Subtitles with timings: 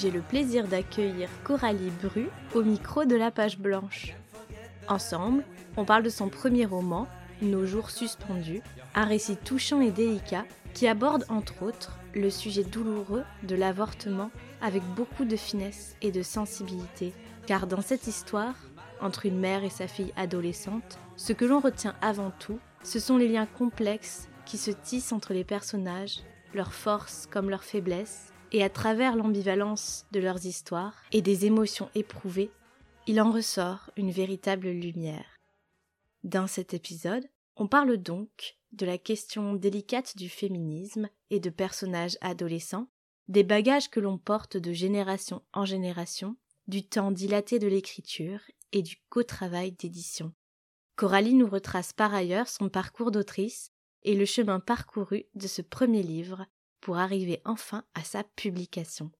[0.00, 4.14] j'ai le plaisir d'accueillir Coralie Bru au micro de la page blanche.
[4.88, 5.44] Ensemble,
[5.76, 7.06] on parle de son premier roman,
[7.42, 8.62] Nos jours suspendus,
[8.94, 14.30] un récit touchant et délicat qui aborde entre autres le sujet douloureux de l'avortement
[14.62, 17.12] avec beaucoup de finesse et de sensibilité.
[17.46, 18.54] Car dans cette histoire,
[19.02, 23.18] entre une mère et sa fille adolescente, ce que l'on retient avant tout, ce sont
[23.18, 26.20] les liens complexes qui se tissent entre les personnages,
[26.54, 31.90] leurs forces comme leurs faiblesses, et à travers l'ambivalence de leurs histoires et des émotions
[31.94, 32.50] éprouvées,
[33.06, 35.36] il en ressort une véritable lumière.
[36.24, 42.18] Dans cet épisode, on parle donc de la question délicate du féminisme et de personnages
[42.20, 42.88] adolescents,
[43.28, 46.36] des bagages que l'on porte de génération en génération,
[46.68, 48.40] du temps dilaté de l'écriture
[48.72, 50.32] et du co-travail d'édition.
[50.96, 56.02] Coralie nous retrace par ailleurs son parcours d'autrice et le chemin parcouru de ce premier
[56.02, 56.46] livre
[56.80, 59.10] pour arriver enfin à sa publication.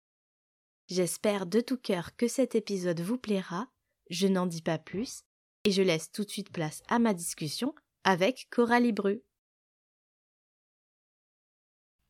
[0.88, 3.68] J'espère de tout cœur que cet épisode vous plaira,
[4.08, 5.22] je n'en dis pas plus,
[5.64, 9.22] et je laisse tout de suite place à ma discussion avec Coralie Bru.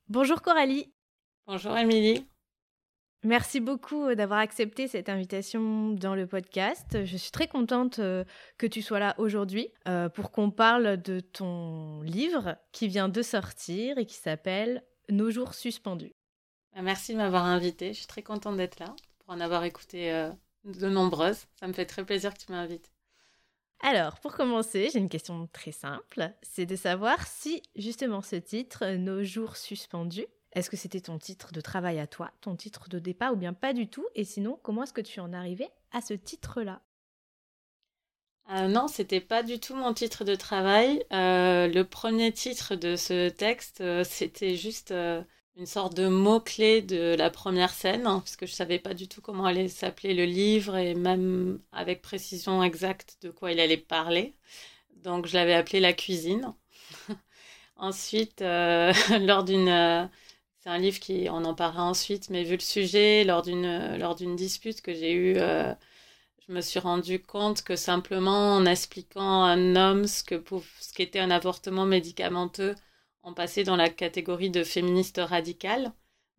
[0.08, 0.92] Bonjour Coralie.
[1.46, 2.26] Bonjour Émilie.
[3.22, 7.04] Merci beaucoup euh, d'avoir accepté cette invitation dans le podcast.
[7.04, 8.24] Je suis très contente euh,
[8.56, 13.20] que tu sois là aujourd'hui euh, pour qu'on parle de ton livre qui vient de
[13.20, 16.12] sortir et qui s'appelle nos jours suspendus.
[16.74, 17.92] Bah, merci de m'avoir invité.
[17.92, 20.30] Je suis très contente d'être là, pour en avoir écouté euh,
[20.64, 21.46] de nombreuses.
[21.58, 22.90] Ça me fait très plaisir que tu m'invites.
[23.82, 26.32] Alors, pour commencer, j'ai une question très simple.
[26.42, 31.52] C'est de savoir si, justement, ce titre, Nos jours suspendus, est-ce que c'était ton titre
[31.52, 34.06] de travail à toi, ton titre de départ, ou bien pas du tout?
[34.14, 36.82] Et sinon, comment est-ce que tu en arrivé à ce titre-là?
[38.52, 41.04] Euh, non, c'était pas du tout mon titre de travail.
[41.12, 44.92] Euh, le premier titre de ce texte, euh, c'était juste
[45.56, 49.06] une sorte de mot-clé de la première scène, hein, parce que je savais pas du
[49.08, 53.76] tout comment allait s'appeler le livre et même avec précision exacte de quoi il allait
[53.76, 54.34] parler.
[54.96, 56.54] Donc je l'avais appelé La cuisine.
[57.76, 58.40] ensuite,
[59.20, 60.10] lors d'une
[60.60, 64.16] c'est un livre qui, on en parlera ensuite, mais vu le sujet, lors d'une lors
[64.16, 65.36] d'une dispute que j'ai eue
[66.50, 70.42] je me suis rendu compte que simplement en expliquant à un homme ce que
[70.80, 72.74] ce qu'était un avortement médicamenteux,
[73.22, 75.92] on passait dans la catégorie de féministe radicale.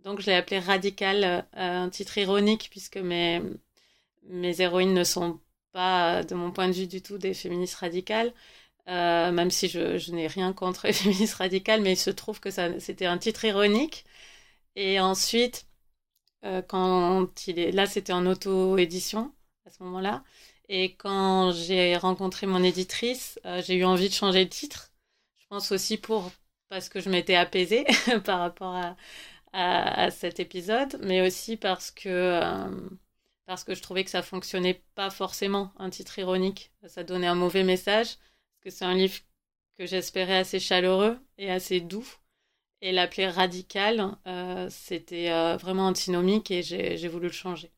[0.04, 3.42] Donc je l'ai appelé radical, euh, un titre ironique puisque mes,
[4.24, 5.40] mes héroïnes ne sont
[5.72, 8.34] pas, de mon point de vue du tout, des féministes radicales.
[8.90, 12.50] Euh, même si je, n'ai rien contre les féministes radicales, mais il se trouve que
[12.80, 14.06] c'était un titre ironique.
[14.76, 15.68] Et ensuite,
[16.46, 19.34] euh, quand il est là, c'était en auto-édition
[19.66, 20.24] à ce moment-là.
[20.70, 24.92] Et quand j'ai rencontré mon éditrice, euh, j'ai eu envie de changer de titre.
[25.38, 26.32] Je pense aussi pour
[26.70, 27.86] parce que je m'étais apaisée
[28.26, 28.96] par rapport à,
[29.54, 32.90] à, cet épisode, mais aussi parce que euh,
[33.46, 36.72] parce que je trouvais que ça fonctionnait pas forcément un titre ironique.
[36.88, 39.20] Ça donnait un mauvais message parce que c'est un livre
[39.78, 42.08] que j'espérais assez chaleureux et assez doux.
[42.82, 47.72] Et l'appeler radical, euh, c'était vraiment antinomique et j'ai voulu le changer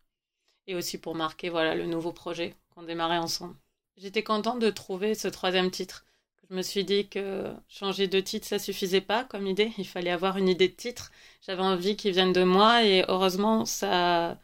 [0.67, 3.55] et aussi pour marquer voilà le nouveau projet qu'on démarrait ensemble.
[3.97, 6.05] J'étais contente de trouver ce troisième titre.
[6.49, 9.71] Je me suis dit que changer de titre, ça suffisait pas comme idée.
[9.77, 11.11] Il fallait avoir une idée de titre.
[11.41, 14.39] J'avais envie qu'il vienne de moi et heureusement, ça,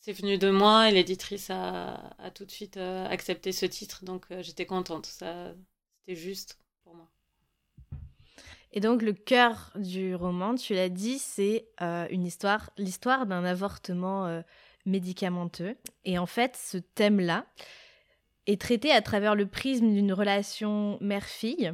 [0.00, 4.04] c'est venu de moi et l'éditrice a, tout de suite euh, accepté ce titre.
[4.04, 5.06] Donc euh, j'étais contente.
[5.06, 5.52] Ça,
[5.98, 7.08] c'était juste pour moi.
[8.72, 13.44] Et donc le cœur du roman, tu l'as dit, c'est euh, une histoire, l'histoire d'un
[13.44, 14.42] avortement
[14.86, 15.76] médicamenteux.
[16.04, 17.46] Et en fait, ce thème-là
[18.46, 21.72] est traité à travers le prisme d'une relation mère-fille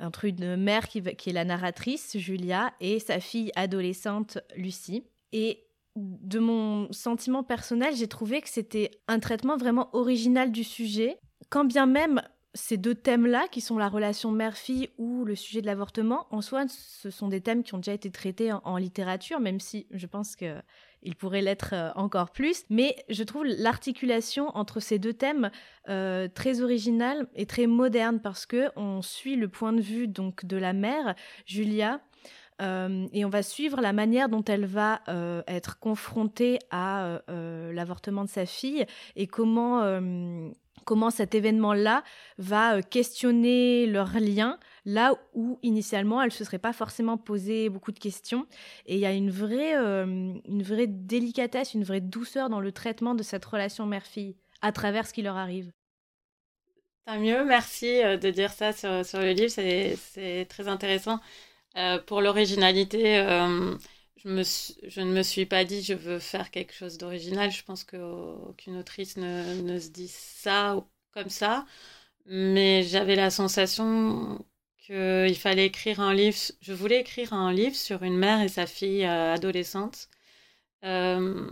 [0.00, 5.04] entre une mère qui, qui, est la narratrice, Julia, et sa fille adolescente, Lucie.
[5.32, 5.64] Et
[5.96, 11.18] de mon sentiment personnel, j'ai trouvé que c'était un traitement vraiment original du sujet,
[11.50, 12.22] quand bien même
[12.54, 16.64] ces deux thèmes-là, qui sont la relation mère-fille ou le sujet de l'avortement, en soi,
[16.68, 20.36] ce sont des thèmes qui ont déjà été traités en, littérature, même si je pense
[20.36, 20.56] que
[21.04, 22.64] il pourrait l'être euh, encore plus.
[22.70, 25.50] Mais je trouve l'articulation entre ces deux thèmes
[25.88, 30.44] euh, très originale et très moderne parce que on suit le point de vue donc
[30.44, 31.14] de la mère,
[31.46, 32.00] Julia,
[32.60, 35.00] et on va suivre la manière dont elle va
[35.48, 39.82] être confrontée à l'avortement de sa fille et comment
[40.84, 42.04] comment cet événement-là
[42.38, 47.92] va questionner leur lien, là où initialement elle ne se serait pas forcément posé beaucoup
[47.92, 48.46] de questions.
[48.86, 53.14] Et il y a une vraie, une vraie délicatesse, une vraie douceur dans le traitement
[53.14, 55.72] de cette relation mère-fille à travers ce qui leur arrive.
[57.06, 61.18] Tant mieux, merci de dire ça sur, sur le livre, c'est très intéressant.
[62.06, 63.24] pour l'originalité,
[64.24, 67.50] je, ne me suis pas dit je veux faire quelque chose d'original.
[67.50, 71.66] Je pense qu'aucune autrice ne, ne, se dit ça comme ça.
[72.26, 74.44] Mais j'avais la sensation
[74.78, 76.36] qu'il fallait écrire un livre.
[76.60, 80.08] Je voulais écrire un livre sur une mère et sa fille euh, adolescente.
[80.84, 81.50] Euh,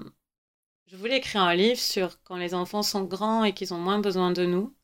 [0.87, 4.00] je voulais écrire un livre sur quand les enfants sont grands et qu'ils ont moins
[4.00, 4.75] besoin de nous.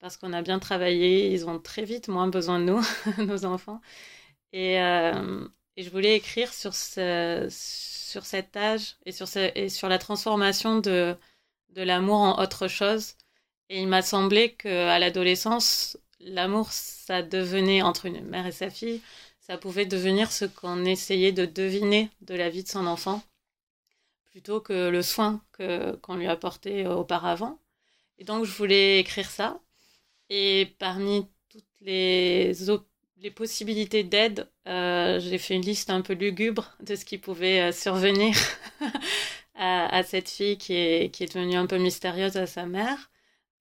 [0.00, 2.80] Parce qu'on a bien travaillé, ils ont très vite moins besoin de nous,
[3.26, 3.80] nos enfants.
[4.52, 9.68] Et, euh, et je voulais écrire sur, ce, sur cet âge et sur, ce, et
[9.68, 11.16] sur la transformation de,
[11.70, 13.14] de l'amour en autre chose.
[13.68, 19.00] Et il m'a semblé qu'à l'adolescence, l'amour, ça devenait entre une mère et sa fille,
[19.40, 23.22] ça pouvait devenir ce qu'on essayait de deviner de la vie de son enfant,
[24.26, 25.42] plutôt que le soin
[26.02, 27.58] qu'on lui apportait auparavant.
[28.18, 29.60] Et donc, je voulais écrire ça.
[30.28, 32.91] Et parmi toutes les options
[33.22, 37.60] les possibilités d'aide, euh, j'ai fait une liste un peu lugubre de ce qui pouvait
[37.60, 38.34] euh, survenir
[39.54, 43.10] à, cette fille qui est, devenue un peu mystérieuse à sa mère.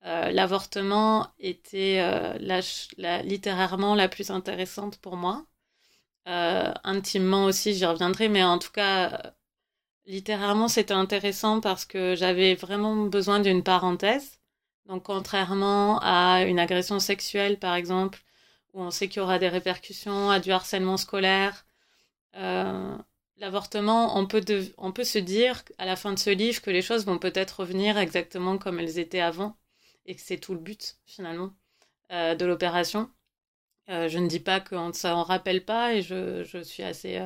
[0.06, 1.98] Euh, l'avortement était
[2.40, 5.46] la, littérairement la plus intéressante pour moi.
[6.26, 9.34] intimement aussi, j'y reviendrai, mais en tout cas,
[10.08, 14.40] littérairement, c'était intéressant parce que j'avais vraiment besoin d'une parenthèse.
[14.88, 18.20] Donc, contrairement à une agression sexuelle, par exemple,
[18.74, 21.66] où on sait qu'il y aura des répercussions à du harcèlement scolaire.
[22.36, 22.98] Euh,
[23.38, 27.20] l'avortement, on peut, se dire à la fin de ce livre que les choses vont
[27.20, 29.58] peut-être revenir exactement comme elles étaient avant
[30.06, 31.54] et que c'est tout le but finalement
[32.12, 33.10] euh, de l'opération.
[33.90, 37.20] Euh, je ne dis pas qu'on ne s'en rappelle pas et je, je suis assez,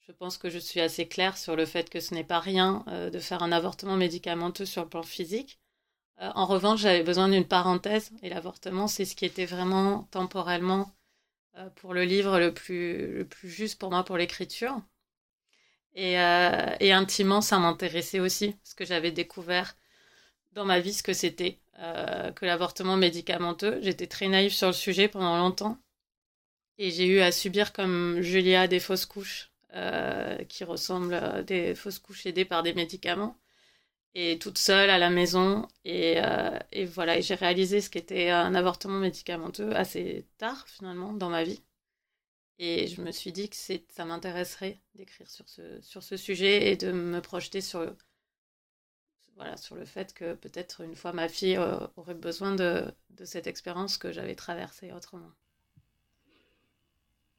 [0.00, 2.84] je pense que je suis assez claire sur le fait que ce n'est pas rien
[3.12, 5.60] de faire un avortement médicamenteux sur le plan physique.
[6.20, 10.92] Euh, en revanche, j'avais besoin d'une parenthèse et l'avortement, c'est ce qui était vraiment temporellement
[11.56, 14.80] euh, pour le livre le plus, juste pour moi pour l'écriture.
[15.94, 19.76] Et, euh, et, intimement, ça m'intéressait aussi, parce que j'avais découvert
[20.52, 21.60] dans ma vie ce que c'était
[22.34, 23.78] que l'avortement médicamenteux.
[23.82, 25.78] J'étais très naïve sur le sujet pendant longtemps.
[26.78, 29.52] Et j'ai eu à subir comme Julia des fausses couches
[30.48, 33.38] qui ressemblent à des fausses couches aidées par des médicaments
[34.14, 35.66] et toute seule à la maison.
[35.84, 41.30] Et, euh, et voilà, j'ai réalisé ce qu'était un avortement médicamenteux assez tard finalement dans
[41.30, 41.62] ma vie.
[42.58, 46.76] Et je me suis dit que ça m'intéresserait d'écrire sur ce, sur ce sujet et
[46.76, 47.96] de me projeter sur,
[49.36, 53.24] voilà, sur le fait que peut-être une fois ma fille euh, aurait besoin de, de
[53.24, 55.32] cette expérience que j'avais traversée autrement.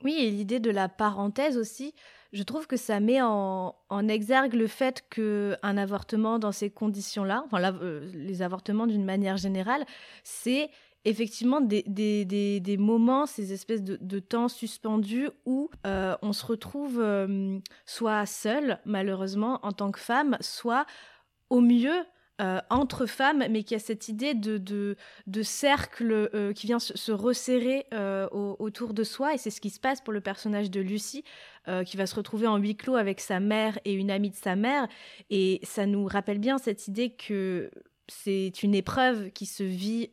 [0.03, 1.93] Oui, et l'idée de la parenthèse aussi,
[2.31, 3.73] je trouve que ça met en,
[4.07, 9.85] exergue le fait qu'un avortement dans ces conditions-là, enfin euh, les avortements d'une manière générale,
[10.23, 10.69] c'est
[11.05, 17.59] effectivement des, des, moments, ces espèces de, temps suspendus où euh, on se retrouve euh,
[17.85, 20.85] soit seul, malheureusement, en tant que femme, soit
[21.49, 22.03] au mieux
[22.39, 24.57] euh, entre femmes, mais qui a cette idée de,
[25.27, 29.33] de, cercle euh, qui vient se, resserrer euh, autour de soi.
[29.33, 31.23] Et c'est ce qui se passe pour le personnage de Lucie,
[31.85, 34.55] qui va se retrouver en huis clos avec sa mère et une amie de sa
[34.55, 34.87] mère.
[35.29, 37.69] Et ça nous rappelle bien cette idée que
[38.07, 40.09] c'est une épreuve qui se vit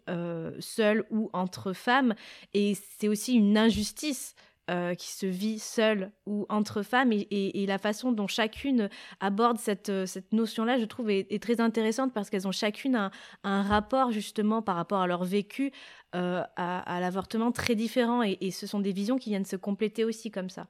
[0.58, 2.14] seule ou entre femmes.
[2.52, 4.34] Et c'est aussi une injustice
[4.68, 9.90] euh, qui se vit seule ou entre femmes et, la façon dont chacune aborde cette,
[9.90, 13.10] euh, cette notion-là, je trouve, est, très intéressante parce qu'elles ont chacune
[13.44, 15.70] un, rapport justement par rapport à leur vécu
[16.16, 20.32] euh, à, l'avortement très différent et, ce sont des visions qui viennent se compléter aussi
[20.32, 20.66] comme ça.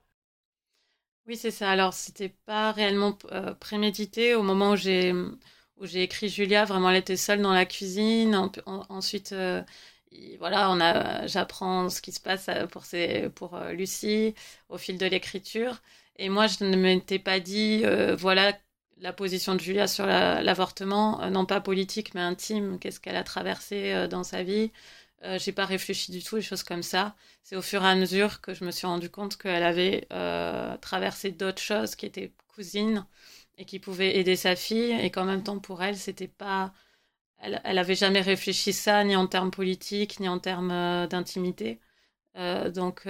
[1.26, 1.70] Oui, c'est ça.
[1.70, 3.16] Alors, c'était pas réellement
[3.60, 5.14] prémédité au moment où j'ai
[5.78, 6.66] où j'ai écrit Julia.
[6.66, 8.34] Vraiment, elle était seule dans la cuisine.
[8.66, 9.34] ensuite,
[10.38, 12.84] voilà, on a, j'apprends ce qui se passe euh, pour,
[13.34, 14.34] pour euh, Lucie
[14.68, 15.82] au fil de l'écriture.
[16.16, 18.58] Et moi, je ne m'étais pas dit, euh, voilà
[18.98, 22.78] la position de Julia sur l'avortement, non pas politique, mais intime.
[22.78, 24.72] Qu'est-ce qu'elle a traversé dans sa vie
[25.36, 27.14] J'ai pas réfléchi du tout, les choses comme ça.
[27.42, 30.06] C'est au fur et à mesure que je me suis rendu compte qu'elle avait
[30.80, 33.04] traversé d'autres choses qui étaient cousines
[33.58, 34.92] et qui pouvaient aider sa fille.
[34.92, 36.72] Et qu'en même temps, pour elle, c'était pas
[37.38, 41.80] elle, n'avait jamais réfléchi ça, ni en termes politiques, ni en termes euh, d'intimité.
[42.74, 43.08] donc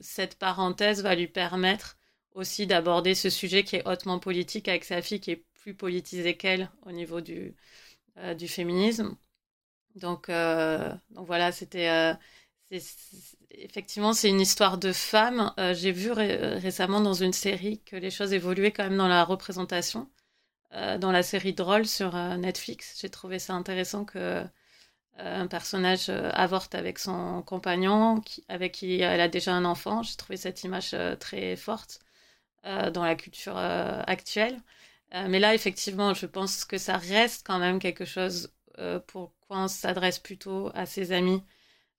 [0.00, 1.98] cette parenthèse va lui permettre
[2.32, 6.36] aussi d'aborder ce sujet qui est hautement politique avec sa fille qui est plus politisée
[6.36, 7.54] qu'elle au niveau du,
[8.38, 9.16] du féminisme.
[9.96, 10.28] Donc,
[11.10, 12.16] donc voilà, c'était
[13.50, 15.52] effectivement, c'est une histoire de femme.
[15.58, 19.24] Euh, j'ai vu récemment dans une série que les choses évoluaient quand même dans la
[19.24, 20.08] représentation.
[20.74, 24.44] Euh, dans la série Drôle sur euh, Netflix, j'ai trouvé ça intéressant que
[25.16, 30.02] un personnage avorte avec son compagnon, avec qui elle a déjà un enfant.
[30.02, 32.00] J'ai trouvé cette image très forte
[32.64, 34.58] dans la culture actuelle.
[35.12, 38.52] mais là, effectivement, je pense que ça reste quand même quelque chose
[39.06, 41.44] pour quoi on s'adresse plutôt à ses amis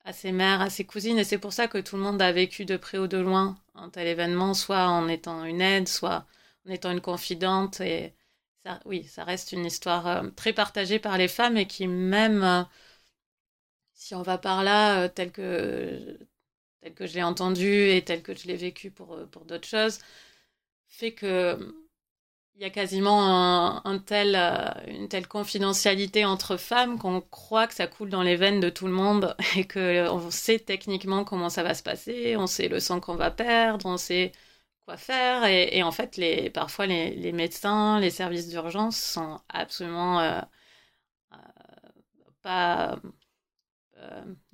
[0.06, 1.18] à ses mères, à ses cousines.
[1.18, 3.58] Et c'est pour ça que tout le monde a vécu de près ou de loin
[3.76, 6.26] un tel événement, soit en étant une aide, soit
[6.68, 7.82] en étant une confidente.
[7.82, 8.14] Et
[8.86, 12.64] oui, ça reste une histoire euh, très partagée par les femmes et qui même, euh,
[13.94, 16.18] si on va par là, euh, tel que,
[16.82, 20.00] tel que je l'ai entendu et tel que je l'ai vécu pour, pour d'autres choses,
[20.88, 21.58] fait que
[22.56, 27.74] il y a quasiment un, tel, euh, une telle confidentialité entre femmes qu'on croit que
[27.74, 31.64] ça coule dans les veines de tout le monde et qu'on sait techniquement comment ça
[31.64, 34.32] va se passer, on sait le sang qu'on va perdre, on sait
[34.86, 35.46] quoi faire.
[35.46, 40.42] Et, en fait, les, parfois, les, médecins, les services d'urgence sont absolument euh,
[41.34, 41.38] euh,
[42.42, 43.00] pas...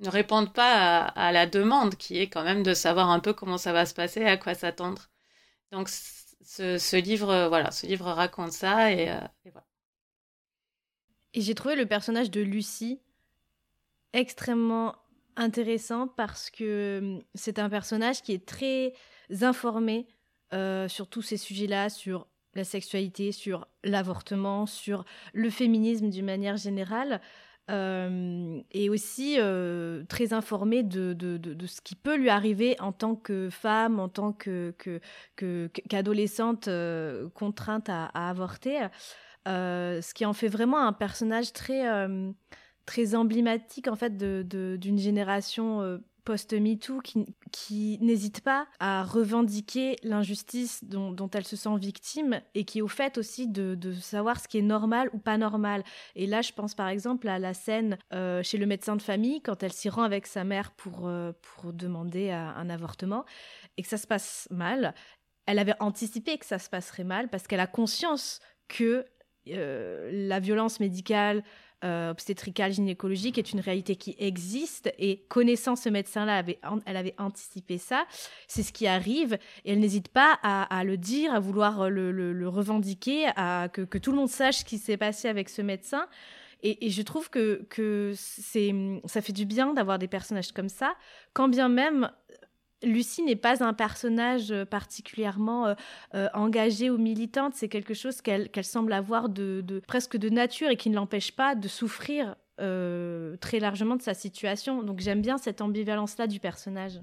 [0.00, 3.58] ne répondent pas à, la demande qui est quand même de savoir un peu comment
[3.58, 5.08] ça va se passer, à quoi s'attendre.
[5.70, 5.88] Donc,
[6.44, 9.66] ce, livre, euh, voilà, ce livre raconte ça et, euh, voilà.
[11.34, 13.00] Et j'ai trouvé le personnage de Lucie
[14.12, 14.94] extrêmement
[15.36, 18.92] intéressant parce que hum, c'est un personnage qui est très
[19.40, 20.06] informé
[20.54, 26.56] euh, sur tous ces sujets-là, sur la sexualité, sur l'avortement, sur le féminisme d'une manière
[26.56, 27.20] générale.
[27.70, 32.90] Euh, et aussi euh, très informée de, de, de, ce qui peut lui arriver en
[32.90, 34.74] tant que femme, en tant que,
[35.88, 38.88] qu'adolescente euh, contrainte à, avorter,
[39.46, 41.84] ce qui en fait vraiment un personnage très,
[42.84, 51.30] très emblématique en fait d'une génération post-MeToo qui, qui n'hésite pas à revendiquer l'injustice dont,
[51.34, 54.62] elle se sent victime et qui est au fait aussi de, savoir ce qui est
[54.62, 55.84] normal ou pas normal.
[56.14, 59.40] Et là, je pense par exemple à la scène euh, chez le médecin de famille
[59.42, 63.24] quand elle s'y rend avec sa mère pour, euh, pour demander un avortement
[63.76, 64.94] et que ça se passe mal.
[65.46, 69.04] Elle avait anticipé que ça se passerait mal parce qu'elle a conscience que
[69.48, 71.42] euh, la violence médicale,
[71.84, 76.42] euh, obstétricale gynécologique est une réalité qui existe et connaissant ce médecin-là,
[76.86, 78.06] elle avait anticipé ça.
[78.46, 83.26] C'est ce qui arrive et elle n'hésite pas à, le dire, à vouloir le, revendiquer,
[83.36, 86.06] à que, tout le monde sache ce qui s'est passé avec ce médecin.
[86.62, 90.94] Et, je trouve que, que ça fait du bien d'avoir des personnages comme ça,
[91.32, 92.10] quand bien même
[92.82, 95.74] Lucie n'est pas un personnage euh, particulièrement euh,
[96.14, 100.76] euh, engagé ou militante, c'est quelque chose qu'elle semble avoir de, presque de nature et
[100.76, 104.84] qui ne l'empêche pas de souffrir très largement de sa situation.
[104.84, 107.00] Donc j'aime bien cette ambivalence-là du personnage.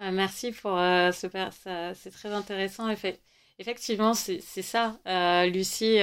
[0.00, 1.28] merci pour ce
[1.94, 2.86] c'est très intéressant.
[3.58, 4.98] Effectivement, c'est ça.
[5.46, 5.98] Lucie,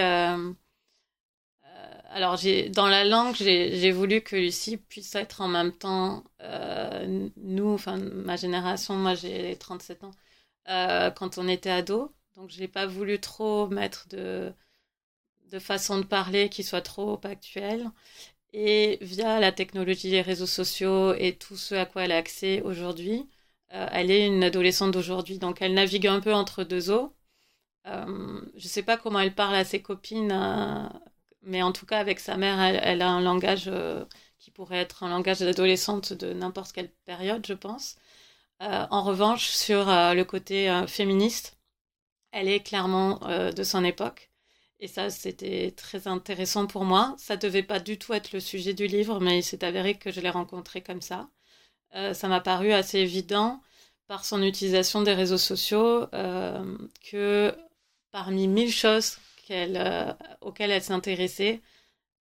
[2.13, 2.37] alors,
[2.69, 7.97] dans la langue, j'ai voulu que Lucie puisse être en même temps euh, nous, enfin,
[7.97, 10.11] ma génération, moi j'ai 37 ans,
[10.69, 12.13] euh, quand on était ado.
[12.35, 14.53] Donc, je n'ai pas voulu trop mettre de,
[15.51, 17.89] de façon de parler qui soit trop actuelle.
[18.53, 22.61] Et via la technologie, les réseaux sociaux et tout ce à quoi elle a accès
[22.63, 23.29] aujourd'hui,
[23.73, 25.39] euh, elle est une adolescente d'aujourd'hui.
[25.39, 27.15] Donc, elle navigue un peu entre deux eaux.
[27.85, 27.91] je
[28.55, 30.31] ne sais pas comment elle parle à ses copines
[31.43, 34.05] mais en tout cas, avec sa mère, elle, a un langage euh,
[34.39, 37.95] qui pourrait être un langage d'adolescente de n'importe quelle période, je pense.
[38.61, 41.57] Euh, en revanche, sur euh, le côté féministe,
[42.31, 43.19] elle est clairement
[43.55, 44.31] de son époque.
[44.79, 47.15] Et ça, c'était très intéressant pour moi.
[47.17, 50.11] Ça devait pas du tout être le sujet du livre, mais il s'est avéré que
[50.11, 51.29] je l'ai rencontré comme ça.
[52.13, 53.61] ça m'a paru assez évident
[54.07, 57.55] par son utilisation des réseaux sociaux que
[58.11, 59.17] parmi mille choses
[59.51, 61.61] euh, auquel elle s'intéressait,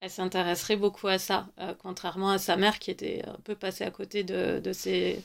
[0.01, 3.85] elle s'intéresserait beaucoup à ça, euh, contrairement à sa mère qui était un peu passée
[3.85, 5.25] à côté de, ces,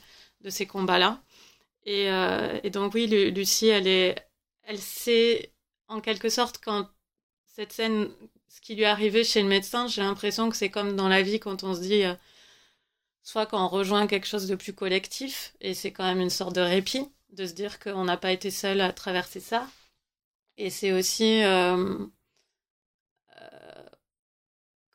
[0.68, 1.20] combats-là.
[1.84, 4.14] Et, euh, donc oui, Lucie, elle,
[4.64, 5.52] elle sait
[5.88, 6.88] en quelque sorte quand
[7.46, 8.08] cette scène,
[8.48, 11.22] ce qui lui est arrivé chez le médecin, j'ai l'impression que c'est comme dans la
[11.22, 12.04] vie quand on se dit,
[13.22, 16.54] soit quand on rejoint quelque chose de plus collectif, et c'est quand même une sorte
[16.54, 19.66] de répit, de se dire qu'on n'a pas été seul à traverser ça,
[20.58, 21.98] et c'est aussi euh,
[23.40, 23.88] euh,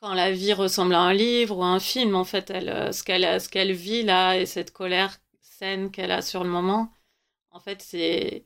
[0.02, 3.42] quand la vie ressemble à un livre ou un film, en fait, euh, ce qu'elle
[3.42, 6.92] ce vit là et cette colère scène qu'elle a sur le moment,
[7.52, 8.46] en fait, c'est.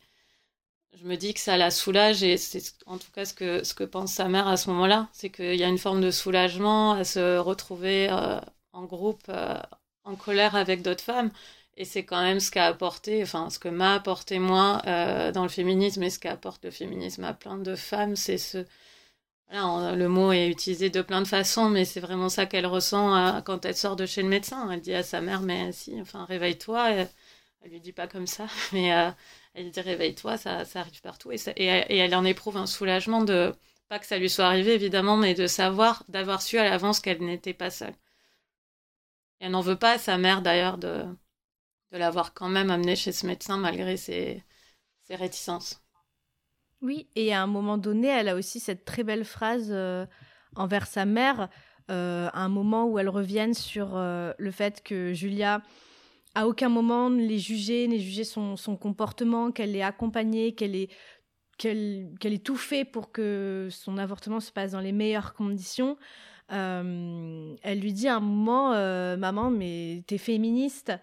[0.94, 4.14] Je me dis que ça la soulage et c'est en tout cas ce que, pense
[4.14, 5.10] sa mère à ce moment-là.
[5.14, 8.10] C'est qu'il y a une forme de soulagement à se retrouver
[8.74, 9.32] en groupe,
[10.06, 11.32] en colère avec d'autres femmes.
[11.78, 15.44] Et c'est quand même ce qu'a apporté, enfin, ce que m'a apporté moi euh, dans
[15.44, 18.66] le féminisme et ce qu'apporte le féminisme à plein de femmes, c'est ce.
[19.50, 23.42] Voilà, le mot est utilisé de plein de façons, mais c'est vraiment ça qu'elle ressent
[23.44, 24.70] quand elle sort de chez le médecin.
[24.72, 27.08] Elle dit à sa mère, mais si, enfin, réveille-toi.
[27.62, 29.12] Elle lui dit pas comme ça, mais euh,
[29.54, 31.32] elle dit réveille-toi, ça, ça arrive partout.
[31.32, 33.54] Et, et, elle en éprouve un soulagement de,
[33.90, 37.22] pas que ça lui soit arrivé évidemment, mais de savoir, d'avoir su à l'avance qu'elle
[37.24, 37.96] n'était pas seule.
[39.40, 41.06] Elle n'en veut pas à sa mère d'ailleurs de,
[41.92, 44.44] de l'avoir quand même amenée chez ce médecin malgré ses,
[45.10, 45.82] réticences.
[46.82, 50.06] Oui, et à un moment donné, elle a aussi cette très belle phrase euh,
[50.56, 51.50] envers sa mère,
[51.90, 55.62] euh, un moment où elles reviennent sur le fait que Julia
[56.38, 60.90] à aucun moment les juger, n'est juger son, comportement, qu'elle est accompagnée, qu'elle est
[61.58, 65.98] qu'elle ait tout fait pour que son avortement se passe dans les meilleures conditions.
[66.52, 70.94] Euh, elle lui dit à un moment, euh, maman, mais t'es féministe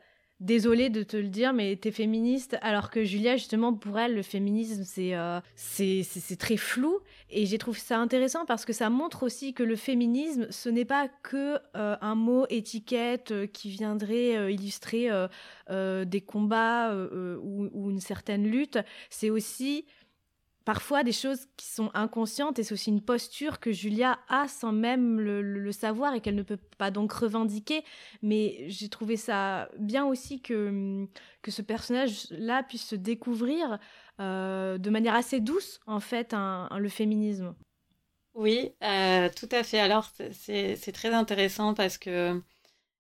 [0.40, 4.22] désolée de te le dire, mais t'es féministe, alors que Julia, justement, pour elle, le
[4.22, 6.98] féminisme, c'est euh, c'est très flou.
[7.30, 10.84] Et j'ai trouvé ça intéressant parce que ça montre aussi que le féminisme, ce n'est
[10.84, 15.08] pas que euh, un mot étiquette euh, qui viendrait illustrer
[15.68, 18.78] des combats ou, une certaine lutte.
[19.10, 19.86] C'est aussi
[20.64, 24.73] parfois des choses qui sont inconscientes et c'est aussi une posture que Julia a sans
[24.73, 27.85] même le, savoir et qu'elle ne peut pas donc revendiquer.
[28.23, 31.06] Mais j'ai trouvé ça bien aussi que,
[31.42, 33.78] que ce personnage-là puisse se découvrir
[34.21, 37.54] euh, de manière assez douce, en fait, un, le féminisme.
[38.35, 39.78] Oui, euh, tout à fait.
[39.78, 42.40] Alors, c'est très intéressant parce que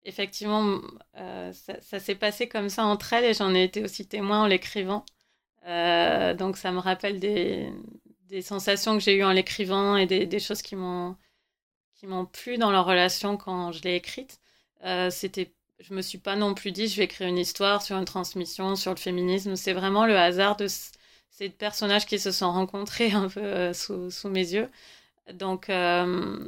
[0.03, 0.81] effectivement,
[1.17, 4.43] euh, ça, ça s'est passé comme ça entre elles et j'en ai été aussi témoin
[4.43, 5.05] en l'écrivant.
[5.67, 7.71] Euh, donc ça me rappelle des,
[8.41, 11.15] sensations que j'ai eues en l'écrivant et des, des, choses qui m'ont
[12.01, 14.39] qui m'ont plu dans leur relation quand je l'ai écrite.
[14.83, 17.95] Euh, c'était, je me suis pas non plus dit je vais écrire une histoire sur
[17.97, 19.55] une transmission, sur le féminisme.
[19.55, 20.67] C'est vraiment le hasard de
[21.29, 24.69] ces personnages qui se sont rencontrés un peu euh, sous, sous, mes yeux.
[25.33, 26.39] Donc euh,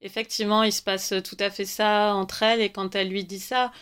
[0.00, 3.40] effectivement, il se passe tout à fait ça entre elles et quand elle lui dit
[3.40, 3.72] ça,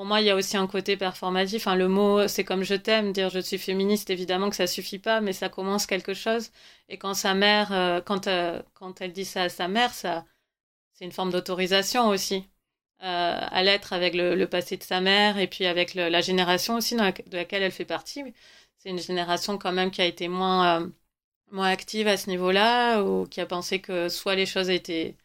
[0.00, 1.66] pour moi, il y a aussi un côté performatif.
[1.66, 4.98] Enfin, le mot, c'est comme je t'aime, dire je suis féministe, évidemment que ça suffit
[4.98, 6.52] pas, mais ça commence quelque chose.
[6.88, 10.24] Et quand sa mère, euh, quand, euh, quand elle dit ça à sa mère, ça,
[10.94, 12.48] c'est une forme d'autorisation aussi
[13.02, 16.96] euh, à l'être avec le, passé de sa mère et puis avec la génération aussi
[16.96, 18.24] de laquelle elle fait partie.
[18.78, 20.90] C'est une génération quand même qui a été moins,
[21.52, 25.16] moins active à ce niveau-là ou qui a pensé que soit les choses étaient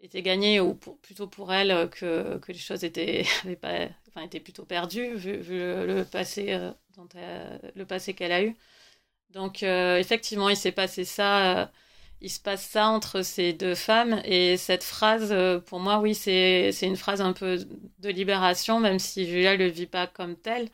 [0.00, 3.24] était gagné ou plutôt pour elle que, que les choses étaient,
[3.60, 3.88] pas,
[4.20, 7.08] étaient plutôt perdues vu, le, passé, euh, dont
[7.74, 8.56] le passé qu'elle a eu.
[9.30, 11.70] Donc euh, effectivement, il s'est passé ça,
[12.20, 15.34] il se passe ça entre ces deux femmes et cette phrase,
[15.66, 17.58] pour moi, oui, c'est une phrase un peu
[17.98, 20.68] de libération, même si Julia le vit pas comme telle.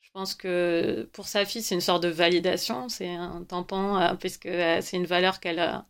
[0.00, 4.48] Je pense que pour sa fille, c'est une sorte de validation, c'est un tampon, puisque
[4.48, 5.86] c'est une valeur qu'elle a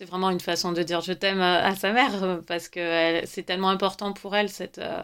[0.00, 3.68] c'est vraiment une façon de dire je t'aime à, sa mère parce que c'est tellement
[3.68, 5.02] important pour elle cette, euh,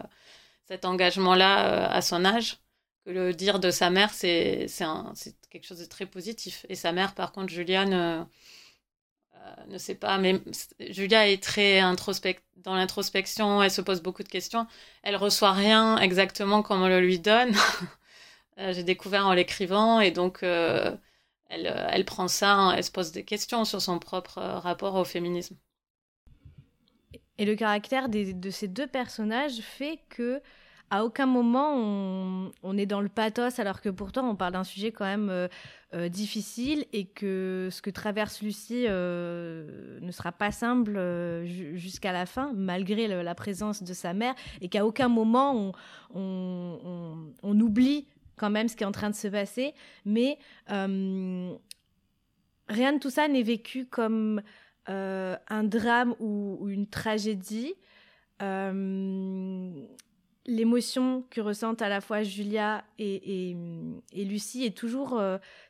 [0.67, 2.57] cet engagement-là euh, à son âge
[3.05, 4.67] que le dire de sa mère c'est
[5.49, 6.65] quelque chose de très positif.
[6.69, 8.23] Et sa mère, par contre, Julia ne,
[9.35, 10.41] euh, ne sait pas, mais
[10.79, 14.67] Julia est très introspect dans l'introspection, elle se pose beaucoup de questions.
[15.03, 17.55] Elle reçoit rien exactement comme on le lui donne.
[18.57, 20.43] J'ai découvert en l'écrivant et donc
[21.49, 24.59] elle, euh, elle prend ça, hein, elle se pose des questions sur son propre euh,
[24.59, 25.57] rapport au féminisme.
[27.37, 30.41] Et le caractère de ces deux personnages fait que
[30.89, 31.73] à aucun moment
[32.63, 36.07] on, est dans le pathos alors que pourtant on parle d'un sujet quand même euh,
[36.07, 40.97] difficile et que ce que traverse Lucie ne sera pas simple
[41.43, 45.73] jusqu'à la fin malgré la présence de sa mère et qu'à aucun moment
[46.15, 49.73] on, on oublie quand même ce qui est en train de se passer,
[50.05, 50.37] mais
[50.71, 51.53] euh,
[52.69, 54.41] rien de tout ça n'est vécu comme
[54.89, 57.73] euh, un drame ou, une tragédie.
[58.41, 59.71] Euh,
[60.45, 63.55] l'émotion que ressentent à la fois Julia et,
[64.13, 65.21] Lucie est toujours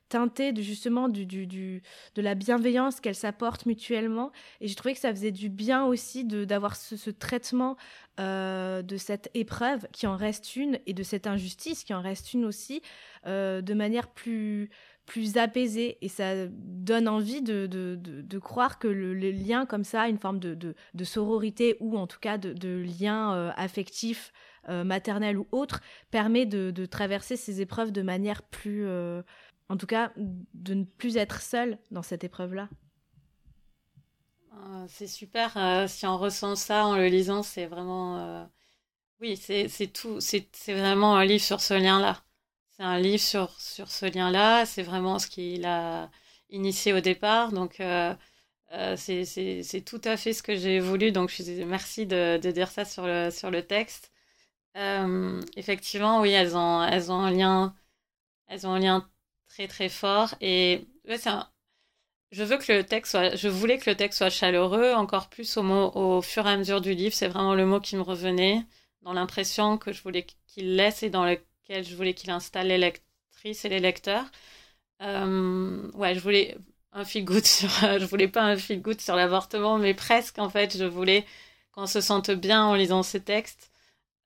[0.10, 1.82] teintée de justement du, du, du
[2.16, 4.32] de la bienveillance qu'elles s'apportent mutuellement.
[4.62, 7.78] Et j'ai trouvé que ça faisait du bien aussi d'avoir ce, traitement
[8.20, 12.34] euh, de cette épreuve qui en reste une et de cette injustice qui en reste
[12.34, 12.82] une aussi
[13.26, 14.70] euh, de manière plus
[15.08, 20.10] plus apaisée et ça donne envie de, de, de, croire que le, lien comme ça,
[20.10, 24.32] une forme de, sororité ou en tout cas de, lien euh, affectif
[24.68, 25.80] maternelle ou autre,
[26.12, 28.86] permet de, traverser ces épreuves de manière plus,
[29.70, 32.68] en tout cas, de ne plus être seul dans cette épreuve-là.
[34.90, 35.88] c'est super.
[35.88, 38.50] si on ressent ça en le lisant, c'est vraiment.
[39.22, 40.18] Oui, c'est tout.
[40.20, 42.22] C'est vraiment un livre sur ce lien-là.
[42.78, 44.66] C'est un livre sur, sur ce lien-là.
[44.66, 46.10] C'est vraiment ce qu'il a
[46.50, 47.52] initié au départ.
[47.52, 48.14] Donc, euh,
[48.74, 51.12] euh, c'est tout à fait ce que j'ai voulu.
[51.12, 54.12] Donc, je suis merci de, de, dire ça sur le, sur le texte.
[54.78, 57.76] Euh, effectivement, oui, elles ont, elles ont un lien,
[58.48, 59.10] elles ont un lien
[59.50, 60.36] très très fort.
[60.42, 61.18] Et ouais,
[62.32, 65.58] je veux que le texte soit, je voulais que le texte soit chaleureux, encore plus
[65.58, 67.16] au, au fur et à mesure du livre.
[67.16, 68.66] C'est vraiment le mot qui me revenait,
[69.02, 71.26] dans l'impression que je voulais qu'il laisse et dans
[71.70, 74.26] lequel je voulais qu'il installe les lectrices et les lecteurs.
[75.02, 76.58] Euh, ouais, je voulais
[76.94, 80.50] un feel good sur, je voulais pas un feel good sur l'avortement, mais presque en
[80.50, 81.26] fait, je voulais
[81.72, 83.72] qu'on se sente bien en lisant ces textes.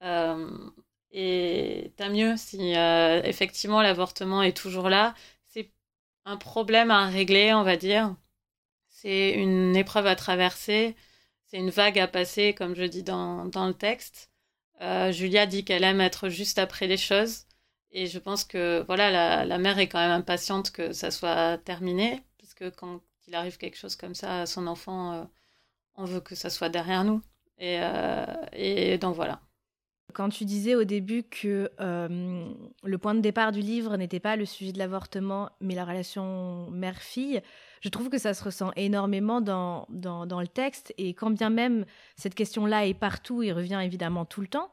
[0.04, 0.50] Euh,
[1.12, 5.16] et tant mieux si euh, effectivement l'avortement est toujours là.
[5.48, 5.72] C'est
[6.26, 8.16] un problème à régler, on va dire.
[8.90, 10.96] C'est une épreuve à traverser.
[11.48, 14.31] C'est une vague à passer, comme je dis dans, dans le texte.
[15.12, 17.46] Julia dit qu'elle aime être juste après les choses.
[17.92, 22.24] Et je pense que voilà, la, mère est quand même impatiente que ça soit terminé,
[22.40, 25.24] parce que quand il arrive quelque chose comme ça à son enfant, euh,
[25.96, 27.22] on veut que ça soit derrière nous.
[27.58, 29.42] Et, euh, et donc voilà.
[30.14, 34.36] Quand tu disais au début que euh, le point de départ du livre n'était pas
[34.36, 37.42] le sujet de l'avortement, mais la relation mère-fille,
[37.82, 40.94] je trouve que ça se ressent énormément dans, dans, dans le texte.
[40.98, 44.72] Et quand bien même cette question-là est partout et revient évidemment tout le temps,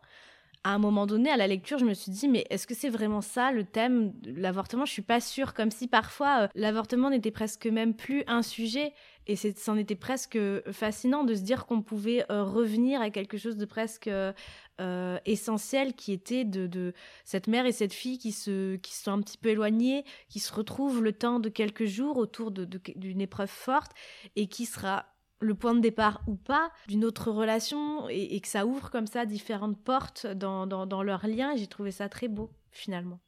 [0.65, 2.89] à un moment donné, à la lecture, je me suis dit, mais est-ce que c'est
[2.89, 4.85] vraiment ça le thème de l'avortement?
[4.85, 8.93] Je suis pas sûre, comme si parfois euh, l'avortement n'était presque même plus un sujet,
[9.27, 10.39] et c'en était presque
[10.73, 15.95] fascinant de se dire qu'on pouvait euh, revenir à quelque chose de presque euh, essentiel,
[15.95, 16.93] qui était de,
[17.25, 20.53] cette mère et cette fille qui se, qui sont un petit peu éloignées, qui se
[20.53, 23.93] retrouvent le temps de quelques jours autour d'une épreuve forte,
[24.35, 25.07] et qui sera
[25.41, 29.27] le point de départ ou pas d'une autre relation et, que ça ouvre comme ça
[29.27, 31.55] différentes portes dans, leur lien.
[31.57, 33.21] J'ai trouvé ça très beau finalement.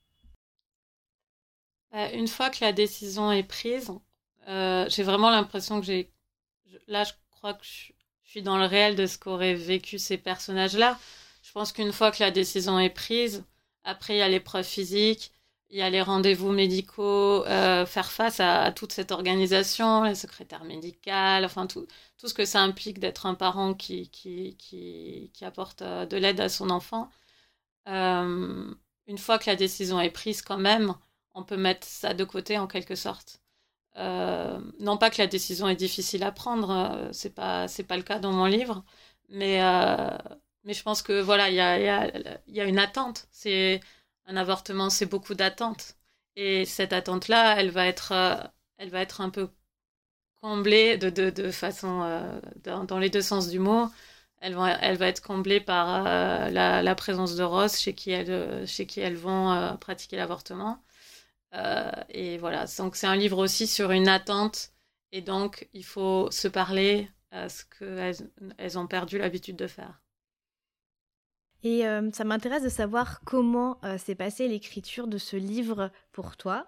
[1.92, 3.92] Bah, une fois que la décision est prise,
[4.48, 6.12] euh, j'ai vraiment l'impression que j'ai...
[6.86, 7.92] Là, je crois que je
[8.24, 10.98] suis dans le réel de ce qu'auraient vécu ces personnages-là.
[11.42, 13.44] Je pense qu'une fois que la décision est prise,
[13.84, 15.32] après, il y a l'épreuve physique,
[15.70, 20.64] il y a les rendez-vous médicaux, euh, faire face à, toute cette organisation, les secrétaires
[20.64, 21.86] médicales, enfin tout,
[22.18, 26.16] tout ce que ça implique d'être un parent qui, qui, qui, qui apporte euh, de
[26.16, 27.08] l'aide à son enfant.
[27.88, 28.74] Euh,
[29.06, 30.94] une fois que la décision est prise quand même,
[31.34, 33.40] on peut mettre ça de côté en quelque sorte.
[33.96, 38.18] non pas que la décision est difficile à prendre, c'est pas c'est pas le cas
[38.18, 38.84] dans mon livre,
[39.28, 39.60] mais
[40.64, 43.26] mais je pense que voilà il y a, y, y a une attente.
[43.30, 43.80] C'est
[44.30, 45.96] un avortement, c'est beaucoup d'attentes.
[46.36, 48.36] Et cette attente-là, elle va être, euh,
[48.78, 49.50] elle va être un peu
[50.42, 53.88] comblée de, de, de façon, euh, dans, les deux sens du mot.
[54.38, 58.66] Elle va, elle va être comblée par euh, la, présence de Rose chez qui elles,
[58.66, 60.82] chez qui elles vont pratiquer l'avortement.
[62.08, 64.72] et voilà, donc c'est un livre aussi sur une attente.
[65.12, 70.00] Et donc, il faut se parler à ce qu'elles elles ont perdu l'habitude de faire.
[71.62, 76.36] Et euh, ça m'intéresse de savoir comment euh, s'est passée l'écriture de ce livre pour
[76.36, 76.66] toi,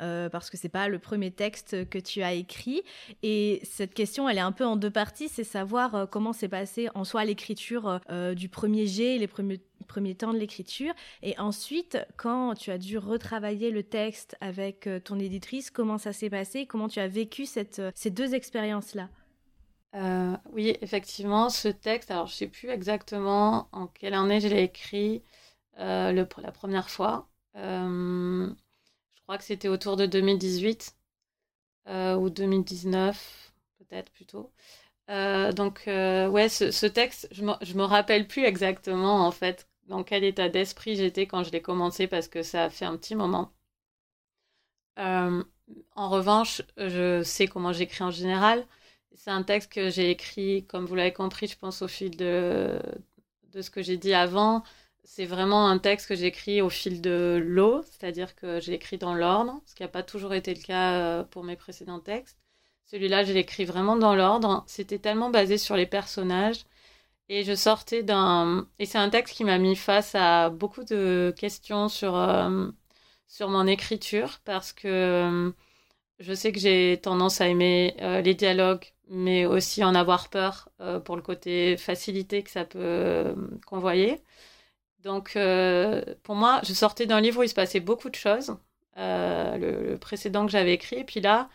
[0.00, 2.82] euh, parce que c'est pas le premier texte que tu as écrit.
[3.22, 6.88] Et cette question, elle est un peu en deux parties, c'est savoir comment s'est passée
[6.94, 8.00] en soi l'écriture
[8.36, 13.70] du premier jet, les premiers, temps de l'écriture, et ensuite quand tu as dû retravailler
[13.70, 18.34] le texte avec ton éditrice, comment ça s'est passé, comment tu as vécu ces deux
[18.34, 19.08] expériences-là?
[19.94, 24.62] Euh, oui, effectivement, ce texte, alors je sais plus exactement en quelle année je l'ai
[24.64, 25.22] écrit
[25.78, 27.28] euh, la première fois.
[27.56, 28.48] Euh,
[29.16, 30.96] je crois que c'était autour de 2018
[31.88, 34.52] ou 2019, peut-être plutôt.
[35.08, 40.24] donc, ouais, ce, ce texte, je me, me rappelle plus exactement en fait dans quel
[40.24, 43.52] état d'esprit j'étais quand je l'ai commencé parce que ça a fait un petit moment.
[45.96, 48.66] en revanche, je sais comment j'écris en général.
[49.14, 52.78] C'est un texte que j'ai écrit, comme vous l'avez compris, je pense, au fil de,
[53.52, 54.62] de ce que j'ai dit avant.
[55.04, 59.14] C'est vraiment un texte que j'écris au fil de l'eau, c'est-à-dire que j'ai écrit dans
[59.14, 62.38] l'ordre, ce qui n'a pas toujours été le cas euh, pour mes précédents textes.
[62.86, 64.64] Celui-là, je l'écris vraiment dans l'ordre.
[64.66, 66.64] C'était tellement basé sur les personnages.
[67.28, 68.66] Et je sortais d'un...
[68.78, 72.68] Et c'est un texte qui m'a mis face à beaucoup de questions sur, euh,
[73.26, 75.50] sur mon écriture, parce que euh,
[76.18, 81.00] je sais que j'ai tendance à aimer les dialogues mais aussi en avoir peur euh,
[81.00, 83.34] pour le côté facilité que ça peut euh,
[83.66, 84.22] convoyer.
[85.02, 85.38] Donc,
[86.22, 88.56] pour moi, je sortais d'un livre où il se passait beaucoup de choses,
[88.96, 91.50] le, précédent que j'avais écrit, puis là,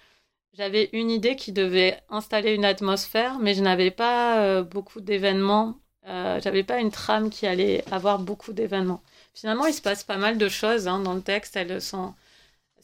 [0.54, 6.64] j'avais une idée qui devait installer une atmosphère, mais je n'avais pas beaucoup d'événements, j'avais
[6.64, 9.02] pas une trame qui allait avoir beaucoup d'événements.
[9.34, 11.56] Finalement, il se passe pas mal de choses hein, dans le texte.
[11.56, 12.14] Elles sont,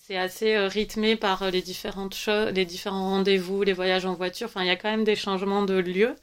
[0.06, 4.14] c'est assez euh, rythmé par euh, les différentes choses, les différents rendez-vous, les voyages en
[4.14, 4.48] voiture.
[4.48, 6.16] Enfin, il y a quand même des changements de lieu.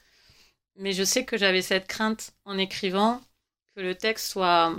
[0.76, 3.20] Mais je sais que j'avais cette crainte en écrivant
[3.76, 4.74] que le texte soit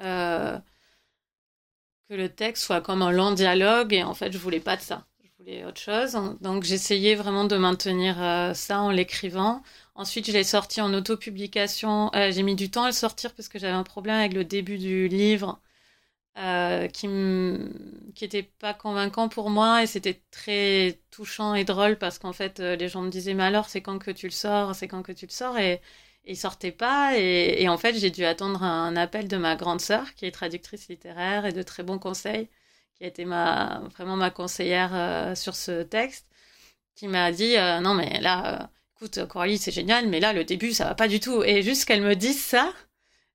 [0.00, 0.58] euh,
[2.08, 4.82] que le texte soit comme un long dialogue et en fait je voulais pas de
[4.82, 8.16] ça je voulais autre chose donc j'essayais vraiment de maintenir
[8.54, 9.62] ça en l'écrivant
[9.94, 12.10] Ensuite, je l'ai sorti en autopublication.
[12.14, 14.44] Euh, j'ai mis du temps à le sortir parce que j'avais un problème avec le
[14.44, 15.60] début du livre
[16.38, 17.08] euh, qui
[18.14, 22.58] qui était pas convaincant pour moi et c'était très touchant et drôle parce qu'en fait
[22.60, 25.02] euh, les gens me disaient mais alors c'est quand que tu le sors c'est quand
[25.02, 25.58] que tu le sors?
[25.58, 25.80] Et,
[26.24, 30.14] il sortait pas et, en fait j'ai dû attendre un appel de ma grande sœur
[30.14, 32.48] qui est traductrice littéraire et de très bons conseils
[32.94, 36.28] qui a été ma vraiment ma conseillère euh, sur ce texte
[36.94, 38.70] qui m'a dit non mais là
[39.02, 41.42] écoute, Coralie, c'est génial, mais là, le début, ça va pas du tout.
[41.42, 42.72] Et juste qu'elle me dise ça,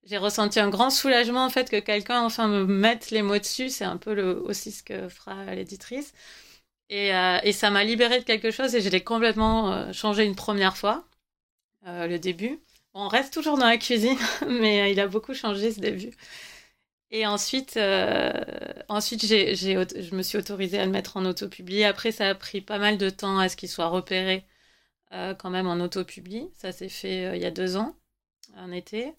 [0.07, 3.69] j'ai ressenti un grand soulagement, en fait, que quelqu'un, enfin, me mette les mots dessus.
[3.69, 6.13] C'est un peu aussi ce que fera l'éditrice.
[6.89, 10.23] Et, euh, et, ça m'a libérée de quelque chose et je l'ai complètement euh, changé
[10.25, 11.05] une première fois,
[11.87, 12.59] euh, le début.
[12.93, 14.17] On reste toujours dans la cuisine,
[14.47, 16.11] mais il a beaucoup changé ce début.
[17.11, 17.77] Et ensuite,
[18.89, 21.85] ensuite je me suis autorisée à le mettre en autopublié.
[21.85, 24.45] Après, ça a pris pas mal de temps à ce qu'il soit repéré
[25.11, 26.49] quand même en autopublie.
[26.55, 27.95] Ça s'est fait il y a deux ans,
[28.57, 29.13] en été.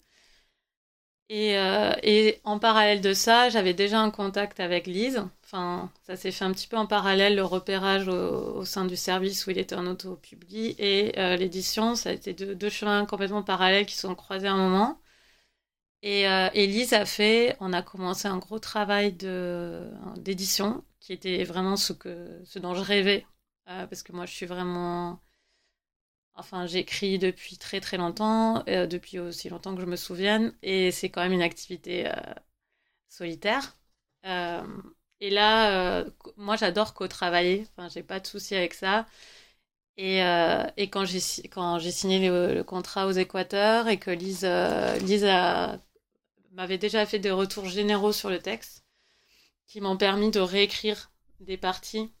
[1.29, 5.23] Et, euh, et, en parallèle de ça, j'avais déjà un contact avec Lise.
[5.43, 9.45] Enfin, ça s'est fait un petit peu en parallèle, le repérage au, sein du service
[9.45, 11.95] où il était en autopublie et l'édition.
[11.95, 14.99] Ça a été deux, chemins complètement parallèles qui sont croisés à un moment.
[16.01, 19.13] Et, et Lise a fait, on a commencé un gros travail
[20.17, 23.25] d'édition qui était vraiment ce, que, ce dont je rêvais.
[23.65, 25.19] parce que moi, je suis vraiment
[26.39, 30.89] Enfin, j'écris depuis très très longtemps, euh, depuis aussi longtemps que je me souvienne, et
[30.91, 32.13] c'est quand même une activité euh,
[33.09, 33.77] solitaire.
[34.25, 34.63] Euh,
[35.21, 36.05] et là,
[36.37, 39.05] moi j'adore co-travailler, enfin, j'ai pas de souci avec ça.
[39.97, 40.19] Et,
[40.77, 44.45] et quand j'ai quand j'ai signé le, contrat aux Équateurs et que Lise,
[45.01, 45.25] Lise
[46.53, 48.85] m'avait déjà fait des retours généraux sur le texte,
[49.67, 52.11] qui m'ont permis de réécrire des parties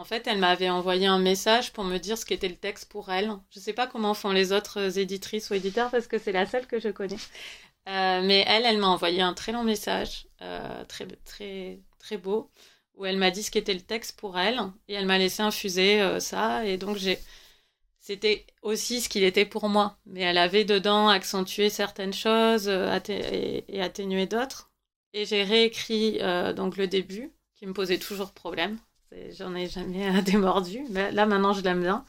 [0.00, 3.10] en fait, elle m'avait envoyé un message pour me dire ce qu'était le texte pour
[3.10, 3.30] elle.
[3.50, 6.46] Je ne sais pas comment font les autres éditrices ou éditeurs parce que c'est la
[6.46, 7.18] seule que je connais.
[7.88, 12.50] Euh, mais elle, elle m'a envoyé un très long message, euh, très, très, très beau,
[12.94, 16.00] où elle m'a dit ce qu'était le texte pour elle et elle m'a laissé infuser
[16.00, 16.64] euh, ça.
[16.66, 17.18] Et donc, j'ai.
[17.98, 23.64] C'était aussi ce qu'il était pour moi, mais elle avait dedans accentué certaines choses et,
[23.68, 24.70] et atténué d'autres.
[25.12, 26.20] Et j'ai réécrit
[26.56, 28.78] donc le début, qui me posait toujours problème
[29.32, 30.84] J'en ai jamais démordu.
[30.90, 32.04] Mais là, maintenant, je l'aime bien.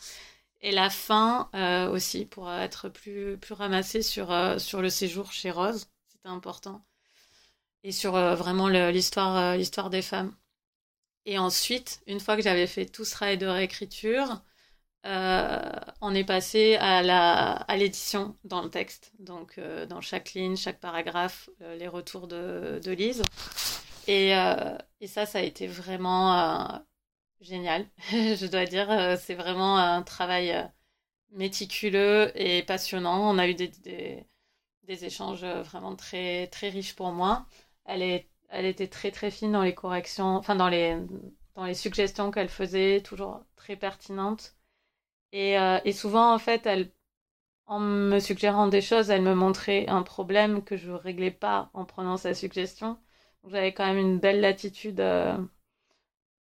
[0.62, 5.32] Et la fin euh, aussi, pour être plus, plus ramassée sur, euh, sur le séjour
[5.32, 5.88] chez Rose.
[6.08, 6.84] C'était important.
[7.84, 10.36] Et sur euh, vraiment l'histoire l'histoire des femmes.
[11.26, 14.42] Et ensuite, une fois que j'avais fait tout ce travail de réécriture,
[15.04, 19.12] on est passé à la à l'édition dans le texte.
[19.20, 19.60] Donc,
[19.90, 23.24] dans chaque ligne, chaque paragraphe, les retours de, de Lise.
[24.08, 24.32] Et,
[25.00, 26.82] et, ça, ça a été vraiment
[27.42, 27.88] génial.
[28.12, 30.64] je dois dire, euh, c'est vraiment un travail euh,
[31.32, 33.30] méticuleux et passionnant.
[33.30, 33.70] On a eu des,
[34.88, 37.46] des, échanges euh, vraiment très, très riches pour moi.
[37.86, 40.98] Elle, est, elle était très très fine dans les corrections, enfin dans les,
[41.56, 44.56] dans les suggestions qu'elle faisait, toujours très pertinentes.
[45.34, 46.92] Et, et souvent, en fait, elle,
[47.68, 51.72] en me suggérant des choses, elle me montrait un problème que je ne réglais pas
[51.74, 53.00] en prenant sa suggestion.
[53.48, 55.02] J'avais quand même une belle latitude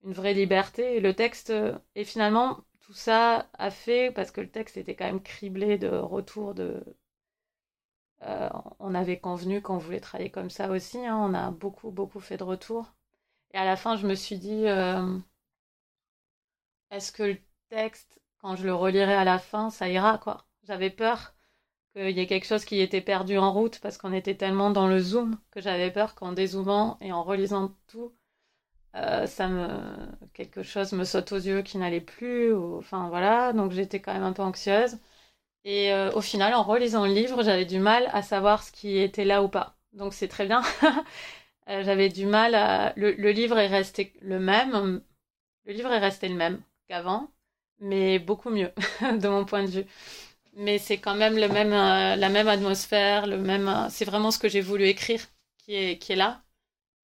[0.03, 0.97] une vraie liberté.
[0.97, 1.53] Et le texte,
[1.95, 5.89] et finalement, tout ça a fait, parce que le texte était quand même criblé de
[5.89, 6.83] retours de.
[8.23, 10.97] Euh, on avait convenu qu'on voulait travailler comme ça aussi.
[11.05, 11.17] Hein.
[11.17, 12.93] on a beaucoup, beaucoup fait de retours.
[13.53, 15.17] Et à la fin, je me suis dit euh,
[16.91, 17.37] est-ce que le
[17.69, 20.45] texte, quand je le relirai à la fin, ça ira, quoi?
[20.63, 21.33] J'avais peur
[21.95, 24.87] qu'il y ait quelque chose qui était perdu en route parce qu'on était tellement dans
[24.87, 28.13] le zoom que j'avais peur qu'en dézoomant et en relisant tout,
[28.95, 29.67] euh, ça me
[30.33, 33.53] quelque chose me saute aux yeux qui n'allait plus enfin voilà.
[33.53, 34.97] Donc j'étais quand même un peu anxieuse.
[35.65, 38.97] Et euh, au final en relisant le livre j'avais du mal à savoir ce qui
[38.99, 39.77] était là ou pas.
[39.93, 40.61] Donc c'est très bien.
[41.69, 45.01] Euh, j'avais du mal à le, livre est resté le même
[45.65, 47.29] le livre est resté le même qu'avant
[47.79, 49.85] mais beaucoup mieux de mon point de vue.
[50.55, 53.87] Mais c'est quand même le même, la même atmosphère, le même.
[53.91, 55.21] c'est vraiment ce que j'ai voulu écrire
[55.59, 56.41] qui est, qui est là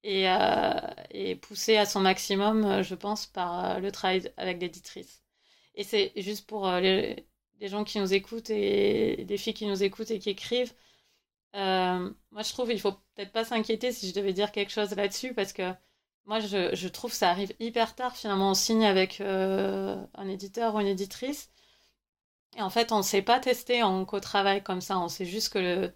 [0.04, 5.22] et, poussé à son maximum, je pense, par le travail avec l'éditrice.
[5.74, 7.26] Et c'est juste pour les,
[7.60, 10.74] les, gens qui nous écoutent et des filles qui nous écoutent et qui écrivent.
[11.54, 15.34] moi, je trouve qu'il faut peut-être pas s'inquiéter si je devais dire quelque chose là-dessus
[15.34, 15.72] parce que
[16.28, 18.14] moi, je, trouve que ça arrive hyper tard.
[18.14, 21.50] Finalement, on signe avec euh, un éditeur ou une éditrice.
[22.56, 24.98] Et en fait, on ne sait pas tester en co-travail comme ça.
[24.98, 25.90] On sait juste que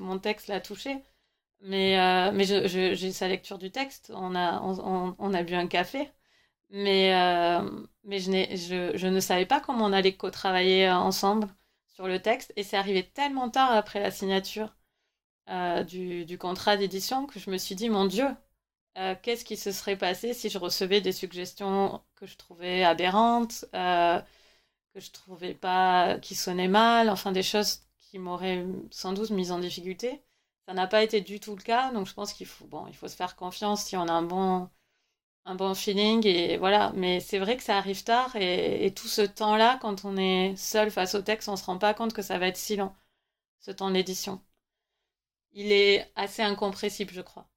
[0.00, 1.02] mon texte l'a touché.
[1.62, 4.12] Mais, euh, mais j'ai sa lecture du texte.
[4.14, 6.10] On a, on, on, a bu un café.
[6.70, 7.62] Mais, euh,
[8.04, 11.48] mais je, je, je, ne savais pas comment on allait co-travailler ensemble
[11.88, 12.52] sur le texte.
[12.56, 14.74] Et c'est arrivé tellement tard après la signature
[15.86, 18.26] du, du contrat d'édition que je me suis dit, mon Dieu,
[18.98, 23.64] euh, qu'est-ce qui se serait passé si je recevais des suggestions que je trouvais aberrantes,
[23.74, 24.20] euh,
[24.94, 29.52] que je trouvais pas, qui sonnaient mal, enfin des choses qui m'auraient sans doute mise
[29.52, 30.22] en difficulté.
[30.66, 32.94] Ça n'a pas été du tout le cas, donc je pense qu'il faut, bon, il
[32.96, 34.68] faut se faire confiance si on a un bon,
[35.46, 36.92] un bon feeling et voilà.
[36.96, 40.90] Mais c'est vrai que ça arrive tard et, tout ce temps-là, quand on est seul
[40.90, 42.94] face au texte, on se rend pas compte que ça va être si long,
[43.60, 44.40] ce temps d'édition.
[45.52, 47.48] Il est assez incompressible, je crois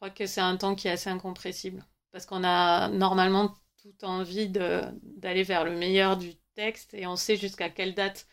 [0.00, 4.48] crois que c'est un temps qui est assez incompressible parce qu'on a normalement toute envie
[4.48, 8.26] d'aller vers le meilleur du texte et on sait jusqu'à quelle date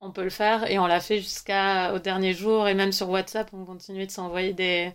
[0.00, 3.50] on peut le faire et on l'a fait jusqu'au dernier jour et même sur WhatsApp
[3.52, 4.94] on continuait de s'envoyer des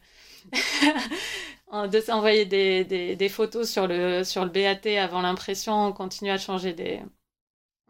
[1.73, 5.87] de s'envoyer des, des, photos sur le sur le BAT avant l'impression.
[5.87, 7.01] On continue à changer des,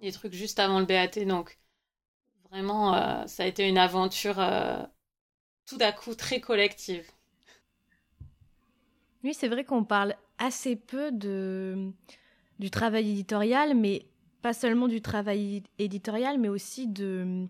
[0.02, 1.58] des trucs juste avant le BAT donc
[2.50, 4.82] vraiment euh, ça a été une aventure euh,
[5.66, 7.10] tout d'un coup très collective.
[9.24, 11.92] Oui, c'est vrai qu'on parle assez peu de,
[12.60, 14.06] du travail éditorial, mais
[14.46, 17.48] pas seulement du travail éditorial, mais aussi de,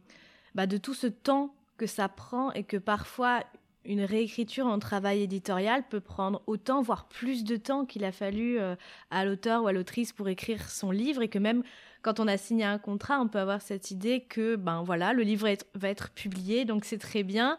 [0.54, 3.44] bah, de tout ce temps que ça prend et que parfois
[3.84, 8.60] une réécriture en travail éditorial peut prendre autant, voire plus de temps qu'il a fallu
[8.60, 8.78] euh,
[9.12, 11.64] à l'auteur ou à l'autrice pour écrire son livre et que même
[12.02, 15.24] quand on a signé un contrat, on peut avoir cette idée que ben voilà, le
[15.24, 17.58] livre va être publié, donc c'est très bien.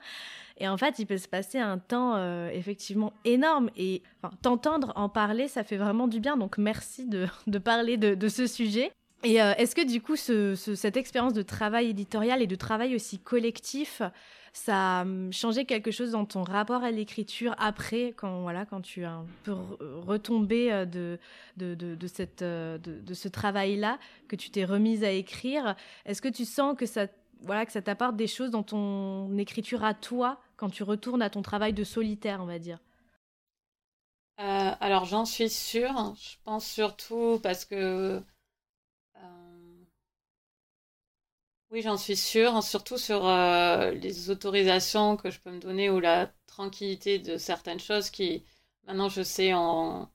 [0.56, 3.68] Et en fait, il peut se passer un temps euh, effectivement énorme.
[3.76, 4.02] Et
[4.40, 6.38] t'entendre en parler, ça fait vraiment du bien.
[6.38, 8.92] Donc merci de, parler de, ce sujet.
[9.26, 12.94] Et euh, est-ce que du coup, ce, cette expérience de travail éditorial et de travail
[12.94, 14.00] aussi collectif,
[14.52, 18.82] ça a hum, changé quelque chose dans ton rapport à l'écriture après, quand, voilà, quand
[18.82, 19.52] tu as un peu
[20.06, 21.18] retombé euh, de,
[21.56, 25.74] de, de, ce travail-là, que tu t'es remise à écrire?
[26.04, 27.08] Est-ce que tu sens que ça
[27.40, 31.30] voilà, que ça t'apporte des choses dans ton écriture à toi quand tu retournes à
[31.30, 32.78] ton travail de solitaire, on va dire?
[34.38, 36.14] Euh, Alors j'en suis sûre.
[36.14, 38.22] Je pense surtout parce que...
[39.16, 39.84] Euh,
[41.70, 46.00] oui, j'en suis sûre, surtout sur euh, les autorisations que je peux me donner ou
[46.00, 48.44] la tranquillité de certaines choses qui,
[48.86, 50.10] maintenant, je sais en,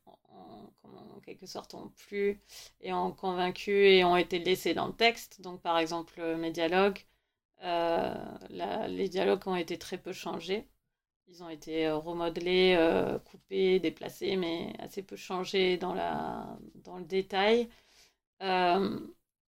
[1.22, 2.42] quelque sorte ont plu
[2.82, 5.42] et ont convaincu et ont été laissés dans le texte.
[5.42, 7.00] Donc, par exemple, mes dialogues,
[7.64, 8.14] euh,
[8.88, 10.68] les dialogues ont été très peu changés.
[11.28, 16.98] Ils ont été euh, remodelés, euh, coupés, déplacés, mais assez peu changés dans, la, dans
[16.98, 17.70] le détail.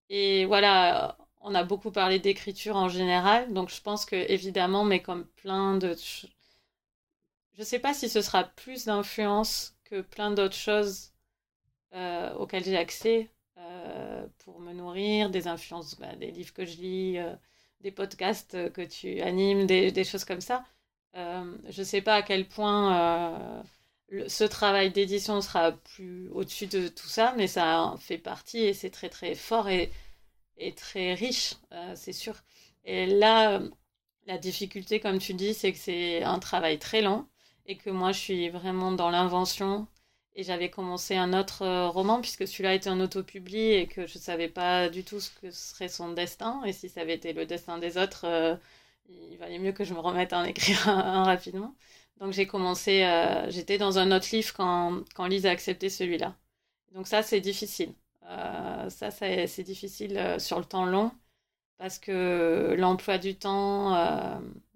[0.10, 5.02] et voilà, on a beaucoup parlé d'écriture en général, donc je pense que évidemment, mais
[5.02, 5.96] comme plein de...
[7.54, 11.12] Je ne sais pas si ce sera plus d'influence que plein d'autres choses
[12.38, 13.30] auxquelles j'ai accès
[14.40, 17.18] pour me nourrir, des influences, bah, des livres que je lis,
[17.82, 20.66] des podcasts que tu animes, des, choses comme ça.
[21.16, 23.62] Euh, je ne sais pas à quel point
[24.12, 28.60] euh, ce travail d'édition sera plus au-dessus de tout ça, mais ça en fait partie
[28.60, 29.92] et c'est très très fort et,
[30.58, 32.36] et très riche, euh, c'est sûr.
[32.86, 33.62] Et là,
[34.28, 37.28] la difficulté, comme tu dis, c'est que c'est un travail très long
[37.66, 39.88] et que moi, je suis vraiment dans l'invention
[40.36, 44.20] et j'avais commencé un autre euh, roman, puisque celui-là était un autopublié et que je
[44.20, 46.62] savais pas du tout ce que serait son destin.
[46.66, 48.56] Et si ça avait été le destin des autres, euh,
[49.10, 51.76] il valait mieux que je me remette à en écrire un, rapidement.
[52.20, 53.06] Donc j'ai commencé,
[53.50, 56.36] j'étais dans un autre livre quand, quand Lise a accepté celui-là.
[56.94, 57.94] Donc ça, c'est difficile.
[58.90, 61.12] Ça, c'est difficile sur le temps long,
[61.78, 63.92] parce que l'emploi du temps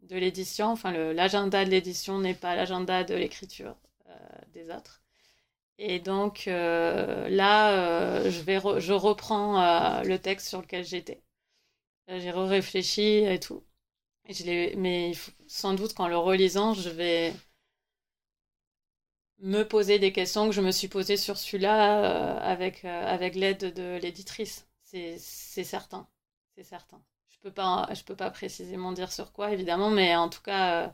[0.04, 3.76] de l'édition, enfin l'agenda de l'édition n'est pas l'agenda de l'écriture
[4.54, 5.02] des autres.
[5.84, 7.72] Et donc euh, là,
[8.24, 11.24] euh, je, reprends euh, le texte sur lequel j'étais.
[12.08, 13.64] J'ai réfléchi et tout.
[14.78, 15.14] Mais
[15.48, 17.34] sans doute qu'en le relisant, je vais
[19.42, 24.00] me poser des questions que je me suis posées sur celui-là avec, avec l'aide de
[24.02, 24.68] l'éditrice.
[24.84, 25.18] C'est
[25.64, 26.08] certain.
[26.56, 27.02] c'est certain.
[27.30, 27.52] Je peux
[28.06, 30.94] peux pas précisément dire sur quoi, évidemment, mais en tout cas,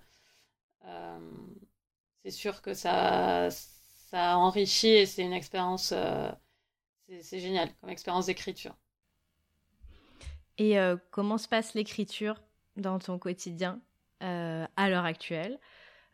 [2.23, 5.93] c'est sûr que ça, ça enrichit et c'est une expérience,
[7.21, 8.75] c'est génial comme expérience d'écriture.
[10.57, 10.77] Et
[11.11, 12.41] comment se passe l'écriture
[12.75, 13.81] dans ton quotidien
[14.21, 15.59] à l'heure actuelle?